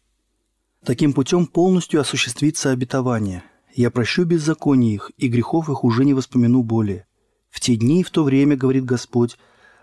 Таким 0.83 1.13
путем 1.13 1.47
полностью 1.47 2.01
осуществится 2.01 2.71
обетование. 2.71 3.43
Я 3.73 3.91
прощу 3.91 4.25
беззаконие 4.25 4.95
их, 4.95 5.11
и 5.17 5.29
грехов 5.29 5.69
их 5.69 5.83
уже 5.83 6.03
не 6.03 6.13
воспомяну 6.13 6.63
более. 6.63 7.05
В 7.49 7.59
те 7.59 7.75
дни 7.75 8.01
и 8.01 8.03
в 8.03 8.09
то 8.09 8.23
время, 8.23 8.57
говорит 8.57 8.85
Господь, 8.85 9.37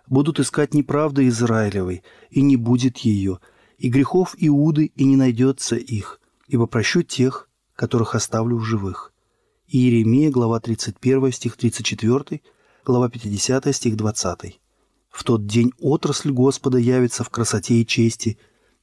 будут 0.06 0.38
искать 0.38 0.74
неправды 0.74 1.26
Израилевой, 1.28 2.02
и 2.30 2.42
не 2.42 2.56
будет 2.56 2.98
ее, 2.98 3.40
и 3.78 3.88
грехов 3.88 4.34
Иуды, 4.38 4.86
и 4.94 5.04
не 5.04 5.16
найдется 5.16 5.76
их, 5.76 6.20
ибо 6.48 6.66
прощу 6.66 7.02
тех, 7.02 7.48
которых 7.74 8.14
оставлю 8.14 8.56
в 8.56 8.64
живых. 8.64 9.12
Иеремия, 9.68 10.30
глава 10.30 10.60
31, 10.60 11.32
стих 11.32 11.56
34, 11.56 12.40
глава 12.84 13.08
50, 13.08 13.74
стих 13.74 13.96
20. 13.96 14.60
В 15.10 15.24
тот 15.24 15.46
день 15.46 15.72
отрасль 15.78 16.30
Господа 16.30 16.78
явится 16.78 17.24
в 17.24 17.30
красоте 17.30 17.74
и 17.74 17.86
чести, 17.86 18.38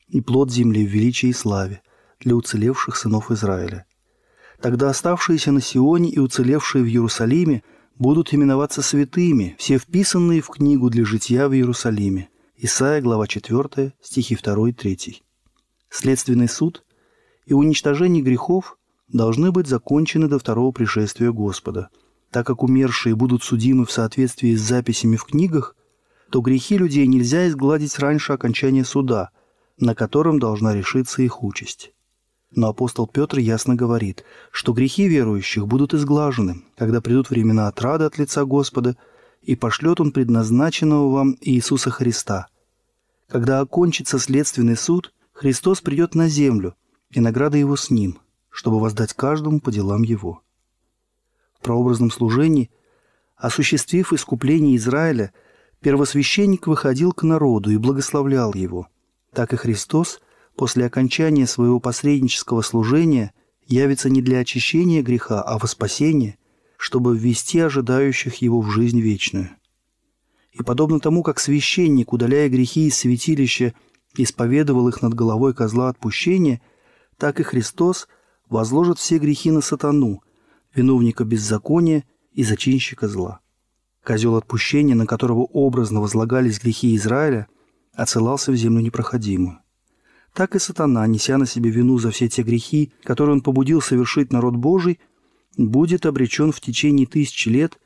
и 0.08 0.22
плод 0.22 0.52
земли 0.52 0.86
в 0.86 0.90
величии 0.90 1.30
и 1.30 1.34
славе– 1.34 1.82
для 2.24 2.36
уцелевших 2.36 2.96
сынов 2.96 3.32
Израиля. 3.32 3.86
Тогда 4.62 4.90
оставшиеся 4.90 5.52
на 5.52 5.62
Сионе 5.62 6.10
и 6.10 6.20
уцелевшие 6.20 6.84
в 6.84 6.88
Иерусалиме 6.88 7.64
будут 8.00 8.34
именоваться 8.34 8.82
святыми, 8.82 9.56
все 9.60 9.78
вписанные 9.78 10.42
в 10.42 10.48
книгу 10.48 10.90
для 10.90 11.06
жития 11.06 11.48
в 11.48 11.54
Иерусалиме. 11.54 12.30
Исайя, 12.56 13.02
глава 13.02 13.26
4, 13.26 13.94
стихи 14.00 14.36
2 14.36 14.70
и 14.70 14.72
3. 14.74 15.24
Следственный 15.90 16.48
суд 16.48 16.84
и 17.48 17.54
уничтожение 17.54 18.22
грехов 18.22 18.78
должны 19.08 19.52
быть 19.52 19.68
закончены 19.68 20.28
до 20.28 20.38
второго 20.38 20.72
пришествия 20.72 21.32
Господа. 21.32 21.90
Так 22.30 22.46
как 22.46 22.62
умершие 22.62 23.16
будут 23.16 23.44
судимы 23.44 23.86
в 23.86 23.92
соответствии 23.92 24.56
с 24.56 24.62
записями 24.62 25.16
в 25.16 25.26
книгах, 25.26 25.76
то 26.30 26.42
грехи 26.42 26.78
людей 26.78 27.08
нельзя 27.08 27.48
изгладить 27.48 27.98
раньше 27.98 28.34
окончания 28.34 28.86
суда, 28.86 29.32
на 29.80 29.96
котором 29.96 30.40
должна 30.40 30.76
решиться 30.76 31.24
их 31.24 31.44
участь. 31.44 31.92
Но 32.52 32.68
апостол 32.70 33.08
Петр 33.08 33.40
ясно 33.40 33.74
говорит, 33.76 34.24
что 34.52 34.74
грехи 34.74 35.08
верующих 35.08 35.68
будут 35.68 35.96
изглажены, 35.96 36.62
когда 36.78 37.02
придут 37.02 37.32
времена 37.32 37.68
отрады 37.68 38.06
от 38.06 38.20
лица 38.20 38.46
Господа, 38.46 38.96
и 39.44 39.56
пошлет 39.56 40.00
Он 40.02 40.12
предназначенного 40.12 41.12
вам 41.12 41.38
Иисуса 41.42 41.90
Христа. 41.90 42.48
Когда 43.28 43.60
окончится 43.60 44.20
следственный 44.20 44.78
суд, 44.78 45.14
Христос 45.32 45.82
придет 45.82 46.16
на 46.16 46.28
землю, 46.28 46.76
и 47.10 47.20
награда 47.20 47.58
Его 47.58 47.76
с 47.76 47.90
Ним, 47.90 48.20
чтобы 48.50 48.80
воздать 48.80 49.14
каждому 49.14 49.60
по 49.60 49.72
делам 49.72 50.04
Его. 50.04 50.42
В 51.60 51.64
прообразном 51.64 52.12
служении, 52.12 52.72
осуществив 53.36 54.14
искупление 54.14 54.76
Израиля, 54.78 55.34
первосвященник 55.82 56.68
выходил 56.68 57.12
к 57.12 57.24
народу 57.24 57.72
и 57.72 57.78
благословлял 57.78 58.54
его. 58.54 58.88
Так 59.34 59.54
и 59.54 59.58
Христос– 59.58 60.22
после 60.56 60.86
окончания 60.86 61.48
своего 61.48 61.80
посреднического 61.80 62.62
служения 62.62 63.34
явится 63.66 64.10
не 64.10 64.22
для 64.22 64.40
очищения 64.40 65.02
греха, 65.02 65.42
а 65.42 65.58
во 65.58 65.68
спасение, 65.68 66.38
чтобы 66.84 67.18
ввести 67.18 67.62
ожидающих 67.62 68.42
его 68.42 68.60
в 68.60 68.70
жизнь 68.70 69.00
вечную. 69.00 69.52
И 70.52 70.62
подобно 70.64 71.00
тому, 71.00 71.24
как 71.24 71.40
священник, 71.40 72.12
удаляя 72.12 72.50
грехи 72.50 72.88
из 72.88 72.98
святилища, 72.98 73.74
исповедовал 74.18 74.90
их 74.90 75.02
над 75.02 75.14
головой 75.14 75.54
козла 75.54 75.88
отпущения, 75.88 76.62
так 77.18 77.40
и 77.40 77.44
Христос 77.44 78.10
возложит 78.50 79.00
все 79.00 79.18
грехи 79.18 79.50
на 79.50 79.62
сатану, 79.62 80.24
виновника 80.76 81.24
беззакония 81.24 82.04
и 82.34 82.44
зачинщика 82.44 83.08
зла. 83.08 83.40
Козел 84.04 84.36
отпущения, 84.36 84.94
на 84.94 85.06
которого 85.06 85.44
образно 85.54 86.02
возлагались 86.02 86.60
грехи 86.60 86.98
Израиля, 86.98 87.48
отсылался 87.94 88.52
в 88.52 88.58
землю 88.58 88.82
непроходимую 88.82 89.64
так 90.34 90.56
и 90.56 90.60
сатана, 90.60 91.06
неся 91.08 91.38
на 91.38 91.46
себе 91.46 91.70
вину 91.70 92.00
за 92.00 92.10
все 92.10 92.28
те 92.28 92.42
грехи, 92.42 92.92
которые 93.04 93.36
он 93.36 93.42
побудил 93.42 93.82
совершить 93.82 94.34
народ 94.34 94.56
Божий, 94.56 95.00
будет 95.58 96.06
обречен 96.06 96.52
в 96.52 96.62
течение 96.62 97.06
тысячи 97.06 97.50
лет 97.50 97.80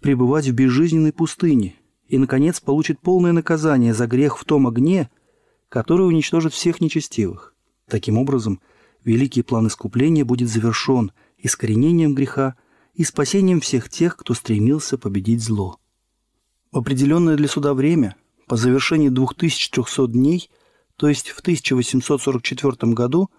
пребывать 0.00 0.46
в 0.46 0.52
безжизненной 0.52 1.12
пустыне 1.12 1.74
и, 2.06 2.18
наконец, 2.18 2.60
получит 2.60 3.00
полное 3.00 3.32
наказание 3.32 3.94
за 3.94 4.06
грех 4.06 4.38
в 4.38 4.44
том 4.44 4.66
огне, 4.66 5.10
который 5.68 6.06
уничтожит 6.06 6.52
всех 6.52 6.80
нечестивых. 6.80 7.54
Таким 7.88 8.18
образом, 8.18 8.60
великий 9.04 9.42
план 9.42 9.66
искупления 9.66 10.24
будет 10.24 10.48
завершен 10.48 11.12
искоренением 11.38 12.14
греха 12.14 12.56
и 12.94 13.04
спасением 13.04 13.60
всех 13.60 13.88
тех, 13.88 14.16
кто 14.16 14.34
стремился 14.34 14.98
победить 14.98 15.42
зло. 15.42 15.78
В 16.72 16.78
определенное 16.78 17.36
для 17.36 17.48
суда 17.48 17.74
время, 17.74 18.16
по 18.46 18.56
завершении 18.56 19.08
2300 19.08 20.06
дней– 20.08 20.50
то 20.96 21.08
есть 21.08 21.28
в 21.28 21.40
1844 21.40 22.92
году 22.92 23.30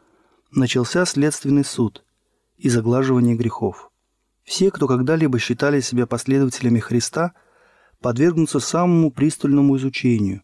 начался 0.51 1.05
следственный 1.05 1.65
суд 1.65 2.03
и 2.57 2.69
заглаживание 2.69 3.35
грехов. 3.35 3.91
Все, 4.43 4.71
кто 4.71 4.87
когда-либо 4.87 5.39
считали 5.39 5.79
себя 5.79 6.07
последователями 6.07 6.79
Христа, 6.79 7.33
подвергнутся 8.01 8.59
самому 8.59 9.11
пристальному 9.11 9.77
изучению, 9.77 10.41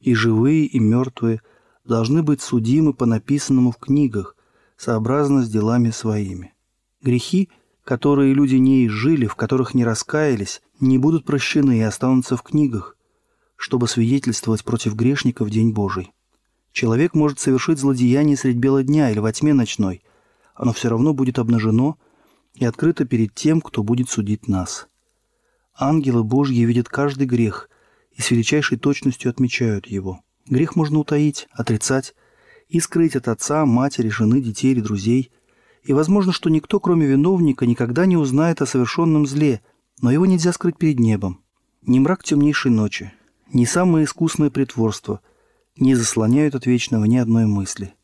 и 0.00 0.14
живые, 0.14 0.66
и 0.66 0.78
мертвые 0.78 1.42
должны 1.84 2.22
быть 2.22 2.40
судимы 2.40 2.94
по 2.94 3.06
написанному 3.06 3.72
в 3.72 3.76
книгах, 3.76 4.36
сообразно 4.76 5.42
с 5.42 5.50
делами 5.50 5.90
своими. 5.90 6.54
Грехи, 7.02 7.48
которые 7.84 8.34
люди 8.34 8.56
не 8.56 8.86
изжили, 8.86 9.26
в 9.26 9.34
которых 9.34 9.74
не 9.74 9.84
раскаялись, 9.84 10.62
не 10.80 10.98
будут 10.98 11.24
прощены 11.24 11.78
и 11.78 11.82
останутся 11.82 12.36
в 12.36 12.42
книгах, 12.42 12.96
чтобы 13.56 13.88
свидетельствовать 13.88 14.64
против 14.64 14.94
грешника 14.94 15.44
в 15.44 15.50
день 15.50 15.72
Божий. 15.72 16.12
Человек 16.72 17.14
может 17.14 17.40
совершить 17.40 17.78
злодеяние 17.78 18.36
средь 18.36 18.56
бела 18.56 18.82
дня 18.82 19.10
или 19.10 19.18
во 19.18 19.32
тьме 19.32 19.52
ночной. 19.52 20.02
Оно 20.60 20.74
все 20.74 20.90
равно 20.90 21.14
будет 21.14 21.38
обнажено 21.38 21.96
и 22.52 22.66
открыто 22.66 23.06
перед 23.06 23.34
тем, 23.34 23.62
кто 23.62 23.82
будет 23.82 24.10
судить 24.10 24.46
нас. 24.46 24.88
Ангелы 25.74 26.22
Божьи 26.22 26.60
видят 26.66 26.86
каждый 26.86 27.26
грех 27.26 27.70
и 28.12 28.20
с 28.20 28.30
величайшей 28.30 28.76
точностью 28.76 29.30
отмечают 29.30 29.86
его. 29.86 30.20
Грех 30.44 30.76
можно 30.76 30.98
утаить, 30.98 31.48
отрицать 31.50 32.14
и 32.68 32.78
скрыть 32.78 33.16
от 33.16 33.28
отца, 33.28 33.64
матери, 33.64 34.10
жены, 34.10 34.42
детей 34.42 34.72
или 34.72 34.82
друзей. 34.82 35.32
И 35.82 35.94
возможно, 35.94 36.30
что 36.30 36.50
никто, 36.50 36.78
кроме 36.78 37.06
виновника, 37.06 37.64
никогда 37.64 38.04
не 38.04 38.18
узнает 38.18 38.60
о 38.60 38.66
совершенном 38.66 39.26
зле, 39.26 39.62
но 40.02 40.12
его 40.12 40.26
нельзя 40.26 40.52
скрыть 40.52 40.76
перед 40.76 40.98
небом. 40.98 41.40
Ни 41.80 41.98
мрак 42.00 42.22
темнейшей 42.22 42.70
ночи, 42.70 43.14
ни 43.50 43.64
самое 43.64 44.04
искусное 44.04 44.50
притворство 44.50 45.22
не 45.78 45.94
заслоняют 45.94 46.54
от 46.54 46.66
вечного 46.66 47.06
ни 47.06 47.16
одной 47.16 47.46
мысли. 47.46 47.94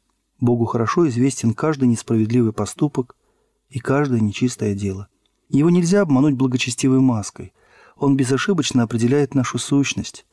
Богу 0.40 0.66
хорошо 0.66 1.08
известен 1.08 1.54
каждый 1.54 1.88
несправедливый 1.88 2.52
поступок 2.52 3.16
и 3.68 3.78
каждое 3.78 4.20
нечистое 4.20 4.74
дело. 4.74 5.08
Его 5.48 5.70
нельзя 5.70 6.02
обмануть 6.02 6.34
благочестивой 6.34 7.00
маской. 7.00 7.52
Он 7.96 8.16
безошибочно 8.16 8.82
определяет 8.82 9.34
нашу 9.34 9.58
сущность. 9.58 10.26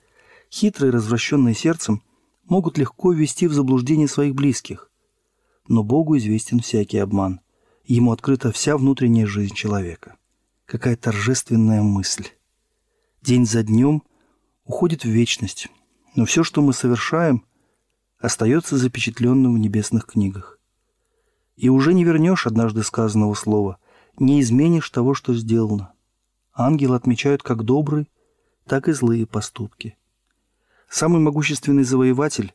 Хитрые, 0.51 0.91
развращенные 0.91 1.55
сердцем, 1.55 2.03
могут 2.45 2.77
легко 2.77 3.13
ввести 3.13 3.47
в 3.47 3.53
заблуждение 3.53 4.07
своих 4.07 4.35
близких. 4.35 4.89
Но 5.67 5.83
Богу 5.83 6.17
известен 6.17 6.59
всякий 6.59 6.97
обман. 6.97 7.39
Ему 7.85 8.11
открыта 8.11 8.51
вся 8.51 8.77
внутренняя 8.77 9.25
жизнь 9.25 9.55
человека. 9.55 10.17
Какая 10.65 10.95
торжественная 10.95 11.81
мысль. 11.81 12.27
День 13.21 13.45
за 13.45 13.63
днем 13.63 14.03
уходит 14.65 15.03
в 15.03 15.09
вечность, 15.09 15.69
но 16.15 16.25
все, 16.25 16.43
что 16.43 16.61
мы 16.61 16.73
совершаем, 16.73 17.45
остается 18.23 18.77
запечатленным 18.77 19.53
в 19.53 19.57
небесных 19.59 20.05
книгах. 20.05 20.57
И 21.57 21.67
уже 21.67 21.93
не 21.93 22.05
вернешь 22.05 22.47
однажды 22.47 22.81
сказанного 22.81 23.33
слова, 23.33 23.79
не 24.17 24.39
изменишь 24.39 24.89
того, 24.89 25.13
что 25.13 25.33
сделано. 25.33 25.91
Ангелы 26.53 26.95
отмечают 26.95 27.43
как 27.43 27.63
добрые, 27.63 28.07
так 28.65 28.87
и 28.87 28.93
злые 28.93 29.27
поступки. 29.27 29.97
Самый 30.89 31.19
могущественный 31.19 31.83
завоеватель 31.83 32.53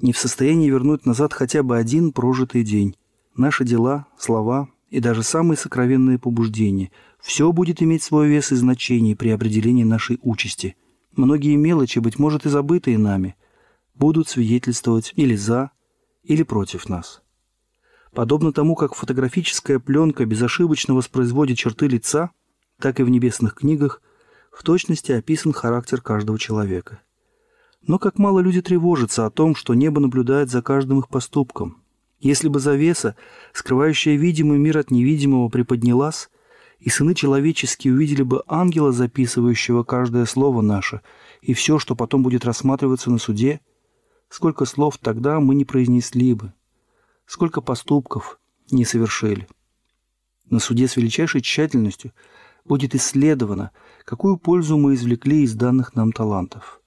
не 0.00 0.12
в 0.12 0.18
состоянии 0.18 0.70
вернуть 0.70 1.04
назад 1.06 1.32
хотя 1.32 1.64
бы 1.64 1.76
один 1.76 2.12
прожитый 2.12 2.62
день. 2.62 2.94
Наши 3.34 3.64
дела, 3.64 4.06
слова 4.16 4.68
и 4.90 5.00
даже 5.00 5.24
самые 5.24 5.58
сокровенные 5.58 6.20
побуждения– 6.20 6.92
все 7.20 7.50
будет 7.52 7.82
иметь 7.82 8.04
свой 8.04 8.28
вес 8.28 8.52
и 8.52 8.54
значение 8.54 9.16
при 9.16 9.30
определении 9.30 9.84
нашей 9.84 10.20
участи. 10.22 10.76
Многие 11.16 11.56
мелочи, 11.56 11.98
быть 11.98 12.18
может, 12.18 12.46
и 12.46 12.48
забытые 12.48 12.96
нами, 12.96 13.34
будут 13.94 14.28
свидетельствовать 14.28 15.12
или 15.16 15.34
за, 15.36 15.70
или 16.22 16.42
против 16.42 16.88
нас. 16.88 17.22
Подобно 18.12 18.52
тому, 18.52 18.74
как 18.74 18.94
фотографическая 18.94 19.78
пленка 19.78 20.26
безошибочно 20.26 20.94
воспроизводит 20.94 21.58
черты 21.58 21.86
лица, 21.86 22.30
так 22.78 22.98
и 22.98 23.02
в 23.02 23.08
небесных 23.08 23.54
книгах 23.54 24.02
в 24.50 24.62
точности 24.64 25.12
описан 25.12 25.52
характер 25.52 26.00
каждого 26.00 26.38
человека. 26.38 27.00
Но 27.86 27.98
как 27.98 28.18
мало 28.18 28.40
люди 28.40 28.60
тревожатся 28.60 29.26
о 29.26 29.30
том, 29.30 29.54
что 29.54 29.74
небо 29.74 30.00
наблюдает 30.00 30.50
за 30.50 30.60
каждым 30.60 30.98
их 30.98 31.08
поступком. 31.08 31.82
Если 32.18 32.48
бы 32.48 32.58
завеса, 32.60 33.16
скрывающая 33.52 34.16
видимый 34.16 34.58
мир 34.58 34.78
от 34.78 34.90
невидимого, 34.90 35.48
приподнялась, 35.48 36.28
и 36.78 36.90
сыны 36.90 37.14
человеческие 37.14 37.94
увидели 37.94 38.22
бы 38.22 38.42
ангела, 38.46 38.92
записывающего 38.92 39.84
каждое 39.84 40.26
слово 40.26 40.60
наше, 40.60 41.00
и 41.40 41.54
все, 41.54 41.78
что 41.78 41.94
потом 41.94 42.22
будет 42.22 42.44
рассматриваться 42.44 43.10
на 43.10 43.18
суде, 43.18 43.60
сколько 44.30 44.64
слов 44.64 44.96
тогда 44.96 45.40
мы 45.40 45.54
не 45.54 45.66
произнесли 45.66 46.32
бы, 46.32 46.54
сколько 47.26 47.60
поступков 47.60 48.40
не 48.70 48.86
совершили. 48.86 49.46
На 50.48 50.60
суде 50.60 50.88
с 50.88 50.96
величайшей 50.96 51.42
тщательностью 51.42 52.12
будет 52.64 52.94
исследовано, 52.94 53.72
какую 54.04 54.38
пользу 54.38 54.78
мы 54.78 54.94
извлекли 54.94 55.42
из 55.42 55.54
данных 55.54 55.94
нам 55.94 56.12
талантов. 56.12 56.80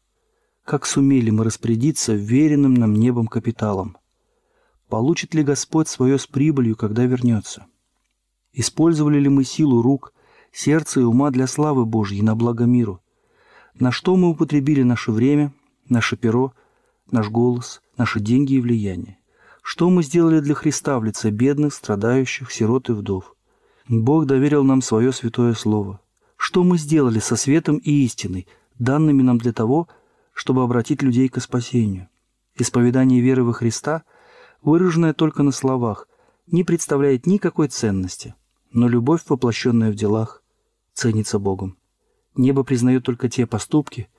Как 0.64 0.86
сумели 0.86 1.30
мы 1.30 1.44
распорядиться 1.44 2.14
веренным 2.14 2.74
нам 2.74 2.94
небом 2.94 3.28
капиталом? 3.28 3.98
Получит 4.88 5.34
ли 5.34 5.44
Господь 5.44 5.90
свое 5.90 6.18
с 6.18 6.26
прибылью, 6.26 6.78
когда 6.78 7.04
вернется? 7.06 7.66
Использовали 8.54 9.20
ли 9.20 9.28
мы 9.28 9.44
силу 9.44 9.82
рук, 9.82 10.14
сердца 10.54 11.02
и 11.02 11.04
ума 11.04 11.32
для 11.32 11.48
славы 11.48 11.86
Божьей 11.86 12.22
на 12.22 12.36
благо 12.36 12.66
миру? 12.66 13.02
На 13.74 13.92
что 13.92 14.16
мы 14.16 14.30
употребили 14.30 14.84
наше 14.84 15.12
время, 15.12 15.54
наше 15.90 16.16
перо, 16.16 16.54
наш 17.12 17.30
голос, 17.30 17.82
наши 17.98 18.20
деньги 18.20 18.54
и 18.54 18.60
влияние? 18.60 19.18
Что 19.62 19.90
мы 19.90 20.04
сделали 20.04 20.40
для 20.40 20.56
Христа 20.56 21.00
в 21.00 21.04
лице 21.04 21.30
бедных, 21.30 21.74
страдающих, 21.74 22.52
сирот 22.52 22.90
и 22.90 22.94
вдов? 22.94 23.36
Бог 23.88 24.26
доверил 24.26 24.64
нам 24.64 24.82
свое 24.82 25.12
святое 25.12 25.54
слово. 25.54 26.00
Что 26.38 26.64
мы 26.64 26.78
сделали 26.78 27.20
со 27.20 27.36
светом 27.36 27.78
и 27.78 27.92
истиной, 28.04 28.48
данными 28.80 29.22
нам 29.22 29.38
для 29.38 29.54
того, 29.54 29.88
чтобы 30.34 30.64
обратить 30.64 31.02
людей 31.02 31.30
к 31.30 31.42
спасению? 31.42 32.10
Исповедание 32.56 33.22
веры 33.22 33.44
во 33.44 33.54
Христа, 33.54 34.04
выраженное 34.62 35.14
только 35.14 35.44
на 35.44 35.52
словах, 35.52 36.08
не 36.48 36.64
представляет 36.64 37.26
никакой 37.26 37.68
ценности– 37.68 38.36
но 38.74 38.88
любовь, 38.88 39.22
воплощенная 39.30 39.92
в 39.92 39.96
делах, 39.96 40.42
ценится 40.94 41.38
Богом. 41.38 41.78
Небо 42.36 42.64
признает 42.64 43.04
только 43.04 43.30
те 43.30 43.46
поступки, 43.46 44.10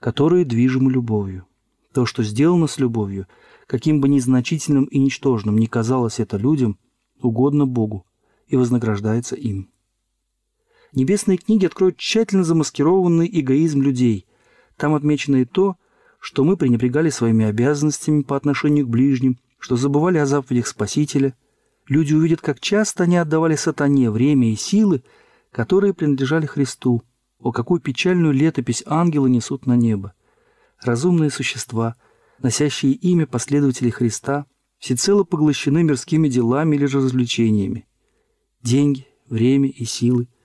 которые 0.00 0.44
движимы 0.44 0.90
любовью. 0.90 1.46
То, 1.92 2.06
что 2.06 2.22
сделано 2.22 2.66
с 2.66 2.78
любовью, 2.78 3.26
каким 3.66 4.00
бы 4.00 4.08
незначительным 4.08 4.84
и 4.84 4.98
ничтожным 4.98 5.58
ни 5.58 5.66
казалось 5.66 6.20
это 6.20 6.36
людям, 6.36 6.78
угодно 7.20 7.66
Богу 7.66 8.06
и 8.46 8.56
вознаграждается 8.56 9.36
им. 9.36 9.70
Небесные 10.92 11.38
книги 11.38 11.66
откроют 11.66 11.96
тщательно 11.96 12.44
замаскированный 12.44 13.28
эгоизм 13.32 13.82
людей. 13.82 14.26
Там 14.76 14.94
отмечено 14.94 15.36
и 15.36 15.44
то, 15.44 15.76
что 16.18 16.44
мы 16.44 16.56
пренебрегали 16.56 17.10
своими 17.10 17.44
обязанностями 17.44 18.22
по 18.22 18.36
отношению 18.36 18.86
к 18.86 18.90
ближним, 18.90 19.38
что 19.58 19.76
забывали 19.76 20.18
о 20.18 20.26
заповедях 20.26 20.66
Спасителя– 20.66 21.34
Люди 21.90 22.14
увидят, 22.14 22.40
как 22.40 22.60
часто 22.60 23.02
они 23.02 23.16
отдавали 23.16 23.56
сатане 23.56 24.12
время 24.12 24.52
и 24.52 24.54
силы, 24.54 25.02
которые 25.50 25.92
принадлежали 25.92 26.46
Христу. 26.46 27.02
О, 27.40 27.50
какую 27.50 27.80
печальную 27.80 28.32
летопись 28.32 28.84
ангелы 28.86 29.28
несут 29.28 29.66
на 29.66 29.74
небо. 29.74 30.14
Разумные 30.82 31.30
существа, 31.30 31.96
носящие 32.38 32.92
имя 32.92 33.26
последователей 33.26 33.90
Христа, 33.90 34.46
всецело 34.78 35.24
поглощены 35.24 35.82
мирскими 35.82 36.28
делами 36.28 36.76
или 36.76 36.86
же 36.86 36.98
развлечениями. 36.98 37.86
Деньги, 38.62 39.06
время 39.28 39.68
и 39.68 39.84
силы– 39.84 40.28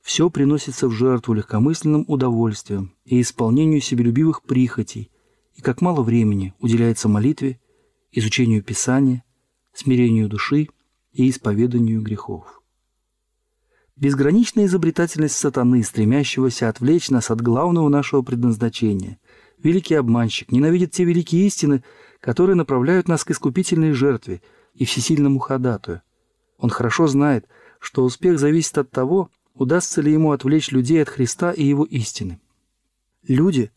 все 0.00 0.28
приносится 0.28 0.86
в 0.86 0.92
жертву 0.92 1.32
легкомысленным 1.32 2.04
удовольствием 2.08 2.94
и 3.06 3.22
исполнению 3.22 3.80
себелюбивых 3.80 4.42
прихотей, 4.42 5.10
и 5.54 5.62
как 5.62 5.80
мало 5.80 6.02
времени 6.02 6.52
уделяется 6.58 7.08
молитве, 7.08 7.58
изучению 8.12 8.62
Писания, 8.62 9.24
смирению 9.72 10.28
души– 10.28 10.68
и 11.14 11.30
исповеданию 11.30 12.02
грехов. 12.02 12.60
Безграничная 13.96 14.66
изобретательность 14.66 15.36
сатаны, 15.36 15.84
стремящегося 15.84 16.68
отвлечь 16.68 17.10
нас 17.10 17.30
от 17.30 17.40
главного 17.40 17.88
нашего 17.88 18.22
предназначения. 18.22 19.18
Великий 19.64 19.94
обманщик 19.94 20.52
ненавидит 20.52 20.92
те 20.92 21.04
великие 21.04 21.46
истины, 21.46 21.82
которые 22.20 22.54
направляют 22.54 23.08
нас 23.08 23.24
к 23.24 23.30
искупительной 23.30 23.92
жертве 23.92 24.42
и 24.74 24.84
всесильному 24.84 25.38
ходатую. 25.38 26.02
Он 26.58 26.68
хорошо 26.68 27.06
знает, 27.06 27.48
что 27.80 28.04
успех 28.04 28.38
зависит 28.38 28.76
от 28.76 28.90
того, 28.90 29.30
удастся 29.54 30.02
ли 30.02 30.12
ему 30.12 30.32
отвлечь 30.32 30.70
людей 30.70 31.02
от 31.02 31.08
Христа 31.08 31.50
и 31.50 31.64
его 31.64 31.84
истины. 31.84 32.40
Люди, 33.26 33.72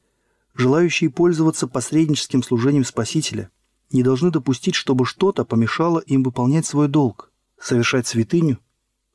желающие 0.55 1.09
пользоваться 1.09 1.67
посредническим 1.67 2.43
служением 2.43 2.83
Спасителя, 2.83 3.49
не 3.89 4.03
должны 4.03 4.29
допустить, 4.29 4.75
чтобы 4.75 5.05
что-то 5.05 5.45
помешало 5.45 5.99
им 5.99 6.21
выполнять 6.21 6.65
свой 6.65 6.89
долг, 6.89 7.31
совершать 7.57 8.07
святыню 8.07 8.59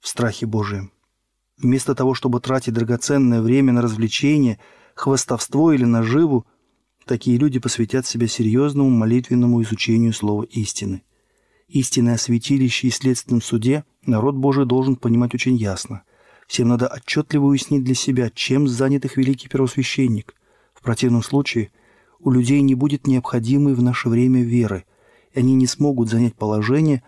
в 0.01 0.09
страхе 0.09 0.47
Божием. 0.47 0.91
Вместо 1.59 1.95
того, 1.95 2.15
чтобы 2.15 2.41
тратить 2.41 2.73
драгоценное 2.73 3.43
время 3.43 3.75
на 3.75 3.83
развлечение, 3.83 4.59
хвостовство 4.95 5.73
или 5.73 5.85
наживу, 5.85 6.47
такие 7.07 7.39
люди 7.39 7.59
посвятят 7.59 8.07
себя 8.07 8.29
серьезному 8.29 8.91
молитвенному 8.91 9.63
изучению 9.63 10.13
слова 10.13 10.45
истины. 10.45 11.03
Истинное 11.69 12.17
святилище 12.17 12.89
и 12.89 12.91
следственном 12.91 13.43
суде 13.43 13.85
народ 14.05 14.35
Божий 14.35 14.67
должен 14.67 14.97
понимать 14.97 15.35
очень 15.35 15.57
ясно. 15.57 16.03
Всем 16.47 16.69
надо 16.69 16.87
отчетливо 16.87 17.47
уяснить 17.47 17.85
для 17.85 17.95
себя, 17.95 18.31
чем 18.31 18.69
занят 18.69 19.05
их 19.05 19.17
великий 19.17 19.49
первосвященник. 19.49 20.35
В 20.75 20.83
противном 20.83 21.23
случае– 21.23 21.71
у 22.25 22.31
людей 22.31 22.61
не 22.63 22.75
будет 22.75 23.07
необходимой 23.07 23.75
в 23.75 23.83
наше 23.83 24.09
время 24.09 24.43
веры, 24.43 24.85
и 25.33 25.41
они 25.41 25.55
не 25.55 25.67
смогут 25.67 26.09
занять 26.09 26.37
положение, 26.37 27.03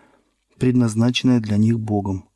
предназначенное 0.59 1.39
для 1.39 1.57
них 1.57 1.79
Богом. 1.79 2.27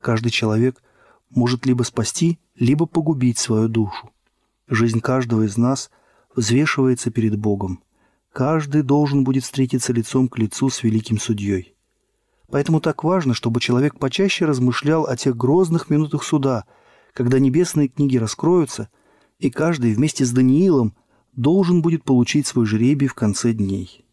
Каждый 0.00 0.30
человек 0.30 0.82
может 1.28 1.66
либо 1.66 1.82
спасти, 1.82 2.38
либо 2.54 2.86
погубить 2.86 3.38
свою 3.38 3.68
душу. 3.68 4.10
Жизнь 4.68 5.00
каждого 5.00 5.42
из 5.42 5.58
нас 5.58 5.90
взвешивается 6.38 7.10
перед 7.10 7.36
Богом. 7.36 7.82
Каждый 8.32 8.82
должен 8.82 9.24
будет 9.24 9.42
встретиться 9.42 9.92
лицом 9.92 10.28
к 10.28 10.38
лицу 10.38 10.70
с 10.70 10.82
великим 10.82 11.18
судьей. 11.18 11.74
Поэтому 12.50 12.80
так 12.80 13.04
важно, 13.04 13.34
чтобы 13.34 13.60
человек 13.60 13.98
почаще 13.98 14.46
размышлял 14.46 15.04
о 15.04 15.16
тех 15.16 15.36
грозных 15.36 15.90
минутах 15.90 16.22
суда, 16.22 16.64
когда 17.12 17.38
небесные 17.40 17.88
книги 17.88 18.16
раскроются, 18.16 18.88
и 19.38 19.50
каждый 19.50 19.92
вместе 19.92 20.24
с 20.24 20.30
Даниилом 20.30 20.94
должен 21.34 21.82
будет 21.82 22.04
получить 22.04 22.46
свой 22.46 22.66
жребий 22.66 23.08
в 23.08 23.14
конце 23.14 23.52
дней. 23.52 24.04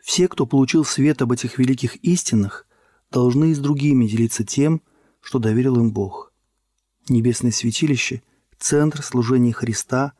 Все, 0.00 0.28
кто 0.28 0.46
получил 0.46 0.84
свет 0.84 1.22
об 1.22 1.32
этих 1.32 1.58
великих 1.58 1.96
истинах, 1.96 2.66
должны 3.10 3.50
и 3.50 3.54
с 3.54 3.58
другими 3.58 4.06
делиться 4.06 4.44
тем, 4.44 4.80
что 5.20 5.38
доверил 5.38 5.76
им 5.76 5.92
Бог. 5.92 6.32
Небесное 7.08 7.50
святилище– 7.52 8.22
центр 8.58 9.02
служения 9.02 9.52
Христа 9.52 10.12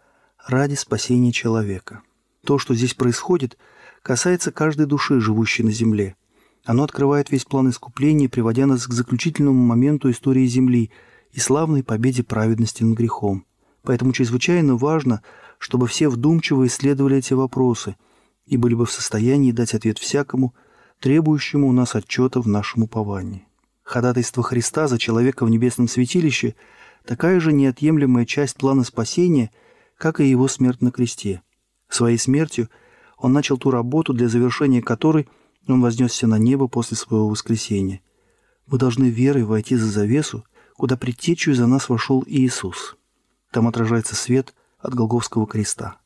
ради 0.47 0.75
спасения 0.75 1.33
человека. 1.33 2.03
То, 2.45 2.59
что 2.59 2.75
здесь 2.75 2.95
происходит, 2.95 3.57
касается 4.03 4.53
каждой 4.53 4.87
души, 4.87 5.21
живущей 5.21 5.65
на 5.65 5.73
земле. 5.73 6.17
Оно 6.65 6.85
открывает 6.85 7.31
весь 7.31 7.45
план 7.45 7.71
искупления, 7.71 8.29
приводя 8.29 8.67
нас 8.67 8.87
к 8.87 8.93
заключительному 8.93 9.63
моменту 9.63 10.11
истории 10.11 10.47
Земли 10.47 10.91
и 11.33 11.41
славной 11.41 11.83
победе 11.83 12.23
праведности 12.23 12.83
над 12.83 12.97
грехом. 12.97 13.45
Поэтому 13.83 14.13
чрезвычайно 14.13 14.77
важно, 14.77 15.23
чтобы 15.59 15.87
все 15.87 16.09
вдумчиво 16.09 16.67
исследовали 16.67 17.19
эти 17.19 17.35
вопросы 17.35 17.97
и 18.47 18.57
были 18.57 18.75
бы 18.75 18.87
в 18.87 18.93
состоянии 18.93 19.53
дать 19.53 19.75
ответ 19.75 19.99
всякому, 19.99 20.55
требующему 21.01 21.69
у 21.69 21.73
нас 21.73 21.95
отчета 21.95 22.41
в 22.41 22.49
нашем 22.49 22.85
уповании. 22.85 23.47
Ходатайство 23.83 24.43
Христа 24.43 24.89
за 24.89 24.99
человека 24.99 25.45
в 25.45 25.51
небесном 25.51 25.89
святилище– 25.89 26.55
такая 27.05 27.41
же 27.41 27.53
неотъемлемая 27.53 28.25
часть 28.25 28.57
плана 28.57 28.85
спасения, 28.85 29.51
как 30.05 30.21
и 30.21 30.29
его 30.29 30.49
смерть 30.49 30.83
на 30.83 30.91
кресте. 30.91 31.41
Своей 31.89 32.19
смертью 32.19 32.69
он 33.17 33.33
начал 33.33 33.57
ту 33.57 33.71
работу, 33.71 34.13
для 34.13 34.29
завершения 34.29 34.83
которой 34.83 35.27
он 35.67 35.81
вознесся 35.81 36.27
на 36.27 36.37
небо 36.37 36.69
после 36.69 36.95
своего 36.95 37.27
воскресения. 37.27 38.03
Мы 38.67 38.77
должны 38.77 39.07
верой 39.07 39.45
войти 39.45 39.77
за 39.77 39.87
завесу, 39.87 40.45
куда 40.77 40.99
предтечью 40.99 41.55
за 41.55 41.67
нас 41.67 41.89
вошел 41.89 42.23
Иисус. 42.27 42.99
Там 43.51 43.67
отражается 43.67 44.15
свет 44.15 44.55
от 44.79 44.95
Голговского 44.95 45.47
креста. 45.47 45.97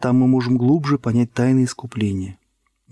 Там 0.00 0.16
мы 0.16 0.26
можем 0.26 0.58
глубже 0.58 0.98
понять 0.98 1.32
тайны 1.32 1.64
искупления. 1.64 2.38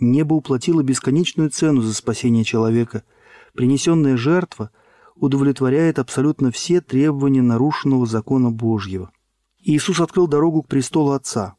Небо 0.00 0.32
уплатило 0.32 0.82
бесконечную 0.82 1.50
цену 1.50 1.82
за 1.82 1.92
спасение 1.92 2.44
человека. 2.44 3.04
Принесенная 3.52 4.16
жертва 4.16 4.70
удовлетворяет 5.14 5.98
абсолютно 5.98 6.50
все 6.50 6.80
требования 6.80 7.42
нарушенного 7.42 8.06
закона 8.06 8.50
Божьего. 8.50 9.12
Иисус 9.62 10.00
открыл 10.00 10.26
дорогу 10.26 10.62
к 10.62 10.68
престолу 10.68 11.12
Отца, 11.12 11.54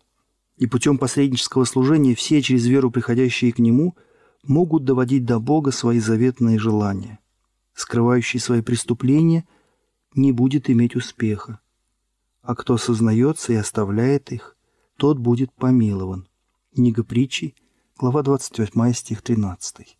и 0.57 0.67
путем 0.67 0.97
посреднического 0.97 1.63
служения 1.63 2.15
все, 2.15 2.41
через 2.41 2.65
веру 2.65 2.91
приходящие 2.91 3.53
к 3.53 3.59
Нему, 3.59 3.95
могут 4.43 4.83
доводить 4.83 5.25
до 5.25 5.39
Бога 5.39 5.71
свои 5.71 5.99
заветные 5.99 6.59
желания. 6.59 7.19
Скрывающий 7.73 8.39
свои 8.39 8.61
преступления 8.61 9.47
не 10.15 10.31
будет 10.33 10.69
иметь 10.69 10.95
успеха, 10.95 11.59
а 12.41 12.55
кто 12.55 12.77
сознается 12.77 13.53
и 13.53 13.55
оставляет 13.55 14.31
их, 14.31 14.57
тот 14.97 15.17
будет 15.17 15.53
помилован. 15.53 16.27
Книга 16.75 17.03
притчи, 17.03 17.55
глава 17.97 18.21
28, 18.21 18.93
стих 18.93 19.21
13. 19.21 19.97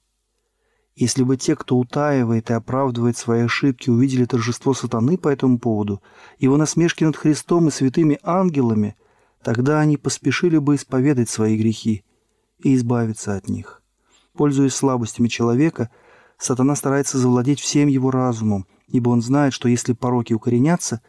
Если 0.96 1.24
бы 1.24 1.38
те, 1.38 1.56
кто 1.56 1.78
утаивает 1.78 2.50
и 2.50 2.54
оправдывает 2.54 3.18
свои 3.18 3.42
ошибки, 3.42 3.90
увидели 3.90 4.26
торжество 4.26 4.74
сатаны 4.74 5.18
по 5.18 5.28
этому 5.28 5.58
поводу, 5.58 6.04
его 6.38 6.56
насмешки 6.58 7.04
над 7.04 7.16
Христом 7.16 7.68
и 7.68 7.72
святыми 7.72 8.20
ангелами, 8.22 8.96
тогда 9.44 9.80
они 9.80 9.98
поспешили 9.98 10.60
бы 10.60 10.76
исповедать 10.76 11.30
свои 11.30 11.58
грехи 11.58 12.06
и 12.60 12.76
избавиться 12.76 13.36
от 13.36 13.50
них. 13.50 13.82
Пользуясь 14.36 14.76
слабостями 14.76 15.28
человека, 15.28 15.90
сатана 16.38 16.76
старается 16.76 17.18
завладеть 17.18 17.60
всем 17.60 17.88
его 17.88 18.12
разумом, 18.12 18.68
ибо 18.88 19.10
он 19.10 19.22
знает, 19.22 19.54
что 19.54 19.68
если 19.68 19.94
пороки 19.94 20.34
укоренятся, 20.34 21.02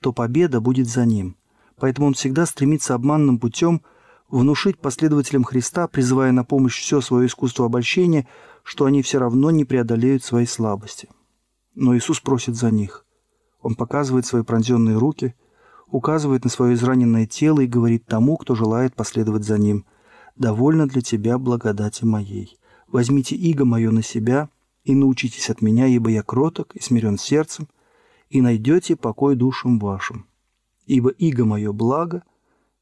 то 0.00 0.12
победа 0.12 0.60
будет 0.60 0.88
за 0.88 1.04
ним. 1.04 1.36
Поэтому 1.78 2.08
он 2.08 2.14
всегда 2.14 2.46
стремится 2.46 2.94
обманным 2.94 3.40
путем 3.40 3.82
внушить 4.30 4.78
последователям 4.78 5.44
Христа, 5.44 5.88
призывая 5.88 6.32
на 6.32 6.44
помощь 6.44 6.80
все 6.80 7.00
свое 7.00 7.26
искусство 7.26 7.66
обольщения, 7.66 8.26
что 8.62 8.84
они 8.84 9.02
все 9.02 9.18
равно 9.18 9.50
не 9.50 9.64
преодолеют 9.64 10.24
свои 10.24 10.46
слабости. 10.46 11.08
Но 11.74 11.96
Иисус 11.96 12.20
просит 12.20 12.56
за 12.56 12.70
них. 12.70 13.04
Он 13.60 13.74
показывает 13.74 14.26
свои 14.26 14.42
пронзенные 14.42 14.98
руки, 14.98 15.34
указывает 15.88 16.44
на 16.44 16.50
свое 16.50 16.74
израненное 16.74 17.26
тело 17.26 17.60
и 17.60 17.66
говорит 17.66 18.06
тому, 18.06 18.36
кто 18.36 18.54
желает 18.54 18.94
последовать 18.94 19.44
за 19.44 19.58
ним, 19.58 19.84
«Довольно 20.34 20.88
для 20.88 21.02
тебя 21.02 21.38
благодати 21.38 22.04
моей. 22.04 22.58
Возьмите 22.88 23.36
иго 23.36 23.66
мое 23.66 23.90
на 23.90 24.02
себя 24.02 24.48
и 24.82 24.94
научитесь 24.94 25.50
от 25.50 25.60
меня, 25.60 25.86
ибо 25.86 26.10
я 26.10 26.22
кроток 26.22 26.74
и 26.74 26.82
смирен 26.82 27.18
сердцем, 27.18 27.68
и 28.30 28.40
найдете 28.40 28.96
покой 28.96 29.36
душам 29.36 29.78
вашим. 29.78 30.26
Ибо 30.86 31.10
иго 31.10 31.44
мое 31.44 31.72
благо, 31.72 32.22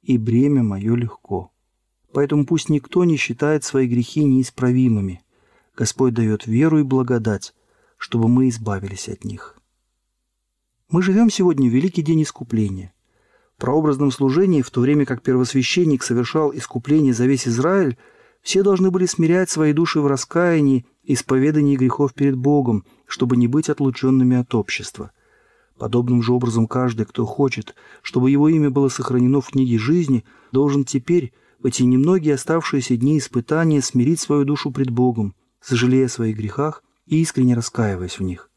и 0.02 0.16
бремя 0.16 0.62
мое 0.62 0.94
легко. 0.94 1.50
Поэтому 2.12 2.46
пусть 2.46 2.68
никто 2.68 3.04
не 3.04 3.16
считает 3.16 3.64
свои 3.64 3.86
грехи 3.86 4.24
неисправимыми. 4.24 5.22
Господь 5.76 6.14
дает 6.14 6.46
веру 6.46 6.78
и 6.78 6.83
благодать, 6.83 7.54
чтобы 7.96 8.28
мы 8.28 8.48
избавились 8.48 9.09
от 9.09 9.24
них. 9.24 9.56
Мы 10.90 11.02
живем 11.02 11.30
сегодня 11.30 11.68
в 11.68 11.72
великий 11.72 12.02
день 12.02 12.22
искупления. 12.22 12.92
В 13.56 13.61
прообразном 13.61 14.11
служении, 14.11 14.62
в 14.62 14.70
то 14.70 14.80
время 14.80 15.06
как 15.06 15.22
первосвященник 15.22 16.02
совершал 16.02 16.54
искупление 16.54 17.14
за 17.14 17.26
весь 17.26 17.46
Израиль, 17.46 17.98
все 18.42 18.62
должны 18.62 18.90
были 18.90 19.06
смирять 19.06 19.50
свои 19.50 19.72
души 19.72 20.00
в 20.00 20.06
раскаянии 20.06 20.87
и 21.02 21.14
исповедании 21.14 21.76
грехов 21.76 22.14
перед 22.14 22.37
Богом, 22.37 22.85
чтобы 23.06 23.37
не 23.37 23.48
быть 23.48 23.68
отлученными 23.68 24.37
от 24.37 24.54
общества– 24.54 25.12
Подобным 25.80 26.22
же 26.22 26.35
образом 26.35 26.66
каждый, 26.66 27.06
кто 27.06 27.24
хочет, 27.24 27.74
чтобы 28.02 28.30
его 28.30 28.50
имя 28.50 28.68
было 28.68 28.90
сохранено 28.90 29.40
в 29.40 29.48
книге 29.48 29.78
жизни, 29.78 30.26
должен 30.52 30.85
теперь, 30.85 31.33
в 31.59 31.64
эти 31.64 31.85
немногие 31.85 32.35
оставшиеся 32.35 32.98
дни 32.98 33.16
испытания, 33.16 33.80
смирить 33.80 34.20
свою 34.20 34.44
душу 34.44 34.72
пред 34.72 34.90
Богом, 34.90 35.35
сожалея 35.61 36.07
о 36.07 36.11
своих 36.11 36.37
грехах 36.37 36.83
и 37.07 37.20
искренне 37.20 37.55
раскаиваясь 37.55 38.18
в 38.18 38.23
них. 38.23 38.51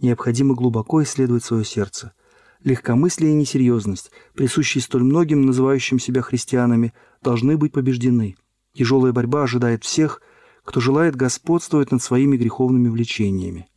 Необходимо 0.00 0.54
глубоко 0.54 1.02
исследовать 1.02 1.44
свое 1.44 1.64
сердце. 1.64 2.12
Легкомыслие 2.64 3.32
и 3.32 3.36
несерьезность, 3.36 4.10
присущие 4.34 4.82
столь 4.82 5.04
многим, 5.04 5.46
называющим 5.46 5.98
себя 5.98 6.22
христианами, 6.22 6.92
должны 7.22 7.56
быть 7.56 7.72
побеждены. 7.72 8.36
Тяжелая 8.74 9.12
борьба 9.12 9.44
ожидает 9.44 9.84
всех, 9.84 10.22
кто 10.64 10.80
желает 10.80 11.16
господствовать 11.16 11.90
над 11.90 12.02
своими 12.02 12.36
греховными 12.36 12.88
влечениями. 12.88 13.68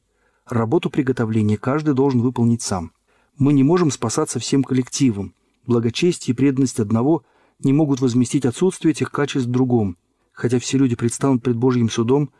Работу 0.48 0.90
приготовления 0.90 1.58
каждый 1.58 1.96
должен 1.96 2.22
выполнить 2.22 2.62
сам. 2.62 2.92
Мы 3.38 3.54
не 3.54 3.64
можем 3.64 3.90
спасаться 3.90 4.40
всем 4.40 4.64
коллективом. 4.64 5.34
Благочестие 5.66 6.34
и 6.34 6.38
преданность 6.38 6.80
одного 6.80 7.24
не 7.60 7.74
могут 7.74 8.02
возместить 8.02 8.46
отсутствие 8.46 8.92
этих 8.92 9.12
качеств 9.12 9.48
в 9.48 9.52
другом. 9.52 9.98
Хотя 10.32 10.60
все 10.60 10.78
люди 10.78 10.96
предстанут 10.96 11.42
пред 11.42 11.56
Божьим 11.56 11.90
судом, 11.90 12.32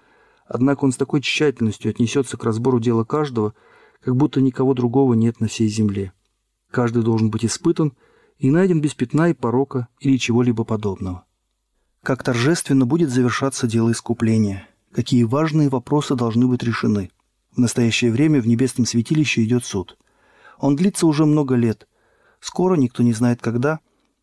однако 0.46 0.86
он 0.86 0.92
с 0.92 0.98
такой 0.98 1.22
тщательностью 1.22 1.90
отнесется 1.90 2.38
к 2.38 2.44
разбору 2.44 2.80
дела 2.80 3.04
каждого, 3.04 3.54
как 4.02 4.16
будто 4.16 4.42
никого 4.42 4.74
другого 4.74 5.14
нет 5.14 5.40
на 5.40 5.48
всей 5.48 5.68
земле. 5.68 6.14
Каждый 6.72 7.04
должен 7.04 7.30
быть 7.30 7.46
испытан 7.46 7.94
и 8.38 8.50
найден 8.50 8.82
без 8.82 8.94
пятна 8.94 9.30
и 9.30 9.34
порока 9.34 9.88
или 10.00 10.18
чего-либо 10.18 10.64
подобного. 10.64 11.26
Как 12.04 12.22
торжественно 12.24 12.86
будет 12.86 13.10
завершаться 13.10 13.66
дело 13.68 13.92
искупления? 13.92 14.68
Какие 14.92 15.24
важные 15.24 15.70
вопросы 15.70 16.16
должны 16.16 16.48
быть 16.48 16.64
решены? 16.64 17.10
В 17.56 17.58
настоящее 17.58 18.12
время 18.12 18.42
в 18.42 18.48
небесном 18.48 18.86
святилище 18.86 19.44
идет 19.44 19.66
суд. 19.66 19.98
Он 20.60 20.76
длится 20.76 21.08
уже 21.08 21.26
много 21.26 21.56
лет. 21.56 21.88
Скоро, 22.40 22.76
никто 22.76 23.02
не 23.02 23.14
знает 23.14 23.42
когда, 23.42 23.80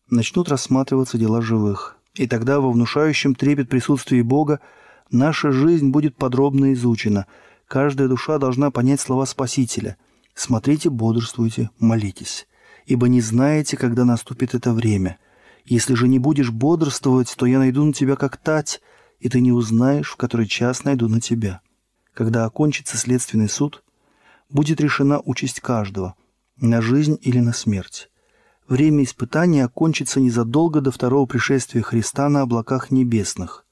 начнут 0.09 0.49
рассматриваться 0.49 1.17
дела 1.17 1.41
живых. 1.41 1.97
И 2.13 2.27
тогда 2.27 2.59
во 2.59 2.71
внушающем 2.71 3.35
трепет 3.35 3.69
присутствии 3.69 4.21
Бога 4.21 4.59
наша 5.11 5.51
жизнь 5.51 5.89
будет 5.89 6.15
подробно 6.15 6.73
изучена. 6.73 7.25
Каждая 7.67 8.07
душа 8.07 8.37
должна 8.37 8.71
понять 8.71 9.01
слова 9.01 9.25
Спасителя. 9.25 9.97
«Смотрите, 10.35 10.89
бодрствуйте, 10.89 11.69
молитесь, 11.79 12.47
ибо 12.85 13.07
не 13.07 13.21
знаете, 13.21 13.77
когда 13.77 14.03
наступит 14.05 14.55
это 14.55 14.73
время. 14.73 15.17
Если 15.65 15.93
же 15.93 16.07
не 16.07 16.19
будешь 16.19 16.51
бодрствовать, 16.51 17.33
то 17.37 17.45
я 17.45 17.59
найду 17.59 17.85
на 17.85 17.93
тебя 17.93 18.15
как 18.15 18.37
тать, 18.37 18.81
и 19.19 19.29
ты 19.29 19.41
не 19.41 19.51
узнаешь, 19.51 20.09
в 20.09 20.15
который 20.15 20.47
час 20.47 20.83
найду 20.83 21.07
на 21.07 21.21
тебя» 21.21 21.61
когда 22.13 22.45
окончится 22.45 22.97
следственный 22.97 23.49
суд, 23.49 23.83
будет 24.49 24.79
решена 24.79 25.19
участь 25.19 25.59
каждого– 25.59 26.15
на 26.57 26.81
жизнь 26.81 27.17
или 27.21 27.39
на 27.39 27.51
смерть. 27.51 28.09
Время 28.67 29.03
испытания 29.03 29.65
окончится 29.65 30.19
незадолго 30.19 30.81
до 30.81 30.91
второго 30.91 31.25
пришествия 31.25 31.81
Христа 31.81 32.29
на 32.29 32.41
облаках 32.41 32.91
небесных. 32.91 33.62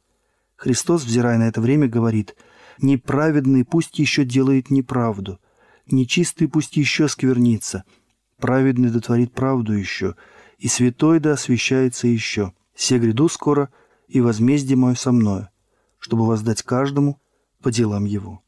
Христос, 0.61 1.03
взирая 1.05 1.39
на 1.39 1.47
это 1.47 1.59
время, 1.59 1.87
говорит 1.87 2.35
«Неправедный 2.79 3.65
пусть 3.65 3.97
еще 3.97 4.23
делает 4.23 4.69
неправду, 4.69 5.39
нечистый 5.87 6.47
пусть 6.47 6.77
еще 6.77 7.07
сквернится, 7.07 7.83
праведный 8.37 8.91
дотворит 8.91 9.33
правду 9.33 9.73
еще, 9.73 10.15
и 10.59 10.67
святой 10.67 11.19
да 11.19 11.31
освящается 11.31 12.07
еще. 12.07 12.53
Се 12.75 12.99
гряду 12.99 13.27
скоро, 13.27 13.69
и 14.07 14.21
возмездие 14.21 14.77
мое 14.77 14.93
со 14.93 15.11
мною, 15.11 15.49
чтобы 15.97 16.27
воздать 16.27 16.61
каждому 16.61 17.19
по 17.63 17.71
делам 17.71 18.05
его. 18.05 18.43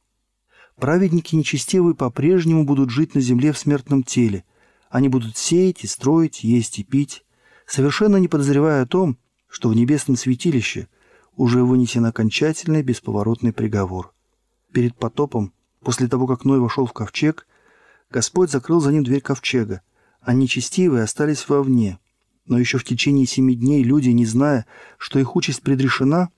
Праведники 0.75 1.35
нечестивые 1.35 1.95
по-прежнему 1.95 2.63
будут 2.63 2.91
жить 2.91 3.15
на 3.15 3.21
земле 3.21 3.51
в 3.53 3.57
смертном 3.57 4.03
теле. 4.03 4.43
Они 4.91 5.09
будут 5.09 5.35
сеять 5.35 5.83
и 5.83 5.87
строить, 5.87 6.43
есть 6.43 6.77
и 6.77 6.83
пить, 6.83 7.25
совершенно 7.65 8.17
не 8.17 8.27
подозревая 8.27 8.83
о 8.83 8.87
том, 8.87 9.17
что 9.49 9.69
в 9.69 9.75
небесном 9.75 10.15
святилище 10.15 10.87
уже 11.35 11.63
вынесен 11.63 12.05
окончательный 12.05 12.83
бесповоротный 12.83 13.53
приговор. 13.53 14.13
Перед 14.71 14.95
потопом, 14.95 15.53
после 15.81 16.07
того, 16.07 16.27
как 16.27 16.45
Ной 16.45 16.59
вошел 16.59 16.85
в 16.85 16.93
ковчег, 16.93 17.47
Господь 18.09 18.51
закрыл 18.51 18.79
за 18.79 18.91
ним 18.91 19.03
дверь 19.03 19.21
ковчега, 19.21 19.81
а 20.21 20.33
нечестивые 20.33 21.03
остались 21.03 21.47
вовне. 21.49 21.99
Но 22.45 22.59
еще 22.59 22.77
в 22.77 22.83
течение 22.83 23.25
семи 23.25 23.55
дней 23.55 23.83
люди, 23.83 24.09
не 24.09 24.25
зная, 24.25 24.65
что 24.97 25.19
их 25.19 25.35
участь 25.35 25.61
предрешена, 25.61 26.29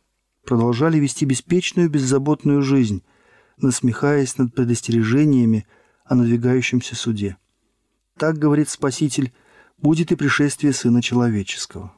продолжали 0.45 0.97
вести 0.97 1.25
беспечную, 1.25 1.89
беззаботную 1.89 2.61
жизнь, 2.61 3.03
насмехаясь 3.57 4.37
над 4.37 4.53
предостережениями 4.53 5.65
о 6.05 6.15
надвигающемся 6.15 6.95
суде. 6.95 7.37
Так, 8.17 8.37
говорит 8.37 8.69
Спаситель, 8.69 9.33
будет 9.77 10.11
и 10.11 10.15
пришествие 10.15 10.71
Сына 10.71 11.01
Человеческого. 11.01 11.93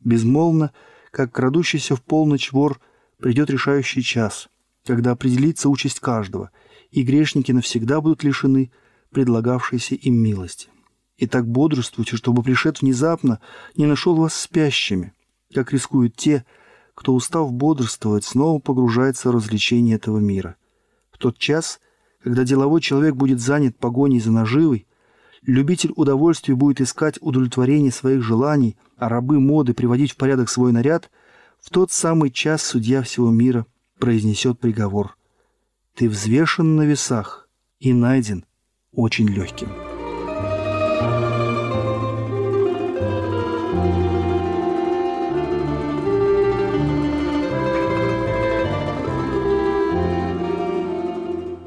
Безмолвно, 0.00 0.72
как 1.14 1.30
крадущийся 1.30 1.94
в 1.94 2.02
полночь 2.02 2.50
вор, 2.50 2.80
придет 3.20 3.48
решающий 3.48 4.02
час, 4.02 4.48
когда 4.84 5.12
определится 5.12 5.68
участь 5.68 6.00
каждого, 6.00 6.50
и 6.90 7.04
грешники 7.04 7.52
навсегда 7.52 8.00
будут 8.00 8.24
лишены 8.24 8.72
предлагавшейся 9.10 9.94
им 9.94 10.16
милости. 10.16 10.70
И 11.16 11.28
так 11.28 11.46
бодрствуйте, 11.46 12.16
чтобы 12.16 12.42
пришед 12.42 12.80
внезапно 12.80 13.38
не 13.76 13.86
нашел 13.86 14.16
вас 14.16 14.34
спящими, 14.34 15.12
как 15.54 15.72
рискуют 15.72 16.16
те, 16.16 16.44
кто, 16.96 17.14
устав 17.14 17.52
бодрствовать, 17.52 18.24
снова 18.24 18.58
погружается 18.58 19.28
в 19.28 19.34
развлечение 19.36 19.94
этого 19.94 20.18
мира. 20.18 20.56
В 21.12 21.18
тот 21.18 21.38
час, 21.38 21.78
когда 22.24 22.42
деловой 22.42 22.80
человек 22.80 23.14
будет 23.14 23.40
занят 23.40 23.78
погоней 23.78 24.18
за 24.18 24.32
наживой, 24.32 24.88
любитель 25.46 25.92
удовольствия 25.96 26.54
будет 26.54 26.80
искать 26.80 27.18
удовлетворение 27.20 27.92
своих 27.92 28.22
желаний, 28.22 28.76
а 28.96 29.08
рабы 29.08 29.40
моды 29.40 29.74
приводить 29.74 30.12
в 30.12 30.16
порядок 30.16 30.48
свой 30.48 30.72
наряд, 30.72 31.10
в 31.60 31.70
тот 31.70 31.92
самый 31.92 32.30
час 32.30 32.62
судья 32.62 33.02
всего 33.02 33.30
мира 33.30 33.66
произнесет 33.98 34.58
приговор. 34.58 35.16
Ты 35.94 36.08
взвешен 36.08 36.76
на 36.76 36.82
весах 36.82 37.48
и 37.78 37.92
найден 37.92 38.44
очень 38.92 39.28
легким. 39.28 39.93